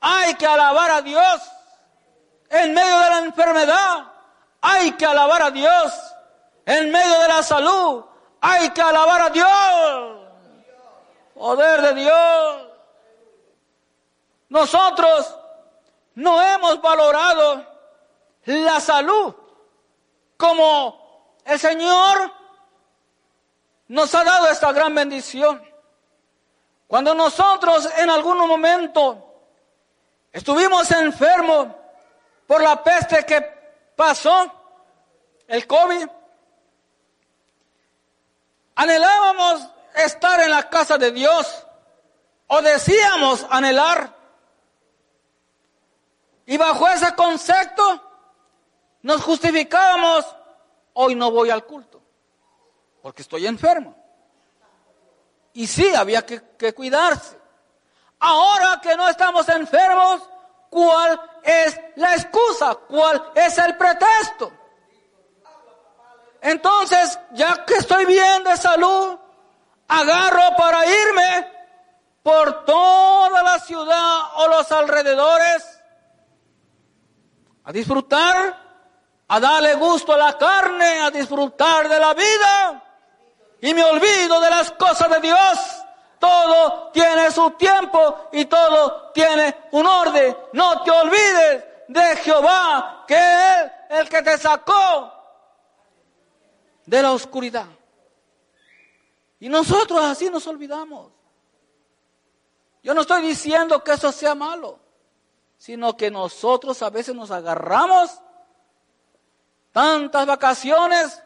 hay 0.01 0.35
que 0.35 0.47
alabar 0.47 0.91
a 0.91 1.03
Dios. 1.03 1.41
En 2.49 2.75
medio 2.75 2.99
de 2.99 3.11
la 3.11 3.19
enfermedad 3.21 4.13
hay 4.61 4.93
que 4.93 5.07
alabar 5.07 5.43
a 5.43 5.51
Dios. 5.51 5.93
En 6.67 6.91
medio 6.91 7.19
de 7.21 7.29
la 7.29 7.43
salud 7.43 8.05
hay 8.41 8.71
que 8.71 8.83
alabar 8.83 9.23
a 9.23 9.31
Dios. 9.31 10.21
Poder 11.35 11.81
de 11.83 11.95
Dios. 11.95 12.63
Nosotros 14.49 15.37
no 16.15 16.41
hemos 16.43 16.81
valorado 16.81 17.67
la 18.45 18.81
salud 18.81 19.35
como 20.37 21.35
el 21.45 21.59
Señor 21.59 22.33
nos 23.89 24.15
ha 24.15 24.25
dado 24.25 24.49
esta 24.49 24.73
gran 24.73 24.95
bendición. 24.95 25.63
Cuando 26.87 27.15
nosotros 27.15 27.89
en 27.99 28.11
algún 28.11 28.39
momento 28.39 29.45
estuvimos 30.33 30.91
enfermos 30.91 31.69
por 32.47 32.63
la 32.63 32.83
peste 32.83 33.25
que 33.25 33.41
pasó, 33.95 34.53
el 35.47 35.67
COVID, 35.67 36.07
anhelábamos 38.77 39.69
estar 39.95 40.41
en 40.41 40.51
la 40.51 40.69
casa 40.69 40.97
de 40.97 41.11
Dios 41.13 41.67
o 42.47 42.63
decíamos 42.63 43.47
anhelar 43.51 44.20
y 46.51 46.57
bajo 46.57 46.89
ese 46.89 47.15
concepto 47.15 48.03
nos 49.03 49.23
justificábamos, 49.23 50.27
hoy 50.95 51.15
no 51.15 51.31
voy 51.31 51.49
al 51.49 51.65
culto, 51.65 52.03
porque 53.01 53.23
estoy 53.23 53.47
enfermo. 53.47 53.95
Y 55.53 55.69
sí, 55.69 55.95
había 55.95 56.27
que, 56.27 56.43
que 56.59 56.75
cuidarse. 56.75 57.39
Ahora 58.19 58.81
que 58.83 58.97
no 58.97 59.09
estamos 59.09 59.49
enfermos, 59.49 60.23
¿cuál 60.69 61.21
es 61.45 61.81
la 61.95 62.17
excusa? 62.17 62.75
¿Cuál 62.75 63.31
es 63.37 63.57
el 63.57 63.77
pretexto? 63.77 64.53
Entonces, 66.41 67.17
ya 67.31 67.65
que 67.65 67.75
estoy 67.75 68.07
bien 68.07 68.43
de 68.43 68.57
salud, 68.57 69.17
agarro 69.87 70.57
para 70.57 70.85
irme 70.85 71.53
por 72.25 72.65
toda 72.65 73.41
la 73.45 73.61
ciudad 73.61 74.35
o 74.35 74.49
los 74.49 74.73
alrededores 74.73 75.80
a 77.65 77.73
disfrutar, 77.73 78.71
a 79.29 79.41
darle 79.41 79.75
gusto 79.75 80.13
a 80.13 80.17
la 80.17 80.37
carne, 80.37 81.01
a 81.03 81.11
disfrutar 81.11 81.89
de 81.89 82.01
la 82.01 82.15
vida. 82.15 82.83
Y 83.61 83.75
me 83.75 83.85
olvido 83.85 84.41
de 84.41 84.51
las 84.51 84.73
cosas 84.73 85.09
de 85.11 85.21
Dios. 85.21 85.59
Todo 86.19 86.91
tiene 86.93 87.31
su 87.31 87.51
tiempo 87.53 88.29
y 88.33 88.47
todo 88.47 89.11
tiene 89.13 89.69
un 89.73 89.87
orden. 89.87 90.37
No 90.53 90.83
te 90.83 90.91
olvides 90.91 91.65
de 91.89 92.17
Jehová, 92.17 93.05
que 93.07 93.17
es 93.17 93.73
el 93.91 94.09
que 94.09 94.23
te 94.23 94.37
sacó 94.37 95.13
de 96.87 97.03
la 97.03 97.13
oscuridad. 97.13 97.67
Y 99.39 99.49
nosotros 99.49 100.05
así 100.05 100.29
nos 100.29 100.47
olvidamos. 100.47 101.13
Yo 102.83 102.95
no 102.95 103.03
estoy 103.03 103.23
diciendo 103.23 103.85
que 103.85 103.93
eso 103.93 104.11
sea 104.11 104.35
malo 104.35 104.80
sino 105.61 105.95
que 105.95 106.11
nosotros 106.11 106.83
a 106.83 106.89
veces 106.89 107.15
nos 107.15 107.31
agarramos 107.31 108.19
tantas 109.73 110.25
vacaciones 110.25 111.23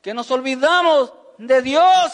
que 0.00 0.14
nos 0.14 0.30
olvidamos 0.30 1.12
de 1.36 1.60
Dios. 1.60 2.12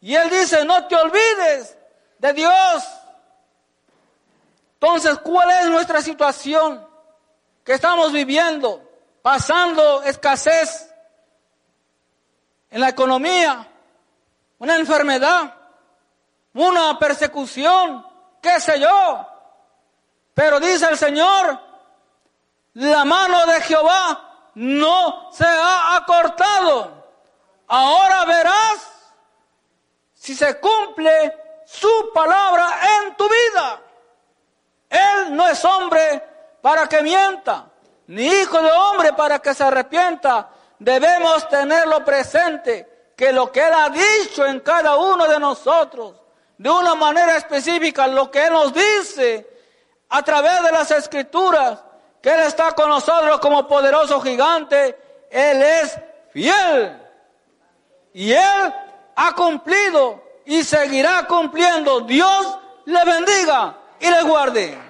Y 0.00 0.16
Él 0.16 0.28
dice, 0.28 0.64
no 0.64 0.88
te 0.88 0.96
olvides 0.96 1.78
de 2.18 2.32
Dios. 2.32 2.84
Entonces, 4.80 5.16
¿cuál 5.18 5.48
es 5.52 5.66
nuestra 5.66 6.02
situación 6.02 6.84
que 7.62 7.74
estamos 7.74 8.12
viviendo? 8.12 8.82
Pasando 9.22 10.02
escasez 10.02 10.92
en 12.70 12.80
la 12.80 12.88
economía, 12.88 13.68
una 14.58 14.74
enfermedad, 14.74 15.54
una 16.54 16.98
persecución, 16.98 18.04
qué 18.42 18.58
sé 18.58 18.80
yo. 18.80 19.35
Pero 20.36 20.60
dice 20.60 20.84
el 20.84 20.98
Señor, 20.98 21.58
la 22.74 23.06
mano 23.06 23.46
de 23.46 23.58
Jehová 23.62 24.50
no 24.56 25.32
se 25.32 25.46
ha 25.46 25.96
acortado. 25.96 27.06
Ahora 27.66 28.22
verás 28.26 28.86
si 30.12 30.34
se 30.34 30.60
cumple 30.60 31.34
su 31.64 32.10
palabra 32.12 32.68
en 32.98 33.16
tu 33.16 33.24
vida. 33.24 33.80
Él 34.90 35.34
no 35.34 35.48
es 35.48 35.64
hombre 35.64 36.22
para 36.60 36.86
que 36.86 37.00
mienta, 37.00 37.70
ni 38.08 38.26
hijo 38.26 38.60
de 38.60 38.70
hombre 38.72 39.14
para 39.14 39.38
que 39.38 39.54
se 39.54 39.64
arrepienta. 39.64 40.50
Debemos 40.78 41.48
tenerlo 41.48 42.04
presente 42.04 43.12
que 43.16 43.32
lo 43.32 43.50
que 43.50 43.66
Él 43.66 43.72
ha 43.72 43.88
dicho 43.88 44.44
en 44.44 44.60
cada 44.60 44.96
uno 44.96 45.26
de 45.28 45.40
nosotros, 45.40 46.14
de 46.58 46.68
una 46.68 46.94
manera 46.94 47.38
específica, 47.38 48.06
lo 48.06 48.30
que 48.30 48.44
Él 48.44 48.52
nos 48.52 48.74
dice 48.74 49.55
a 50.08 50.22
través 50.22 50.62
de 50.62 50.72
las 50.72 50.90
escrituras, 50.90 51.82
que 52.22 52.30
Él 52.30 52.40
está 52.40 52.72
con 52.72 52.88
nosotros 52.88 53.38
como 53.40 53.66
poderoso 53.66 54.20
gigante, 54.20 54.98
Él 55.30 55.62
es 55.62 55.98
fiel. 56.30 57.02
Y 58.12 58.32
Él 58.32 58.74
ha 59.14 59.32
cumplido 59.32 60.22
y 60.44 60.62
seguirá 60.62 61.26
cumpliendo. 61.26 62.00
Dios 62.00 62.58
le 62.84 63.04
bendiga 63.04 63.76
y 64.00 64.08
le 64.08 64.22
guarde. 64.22 64.85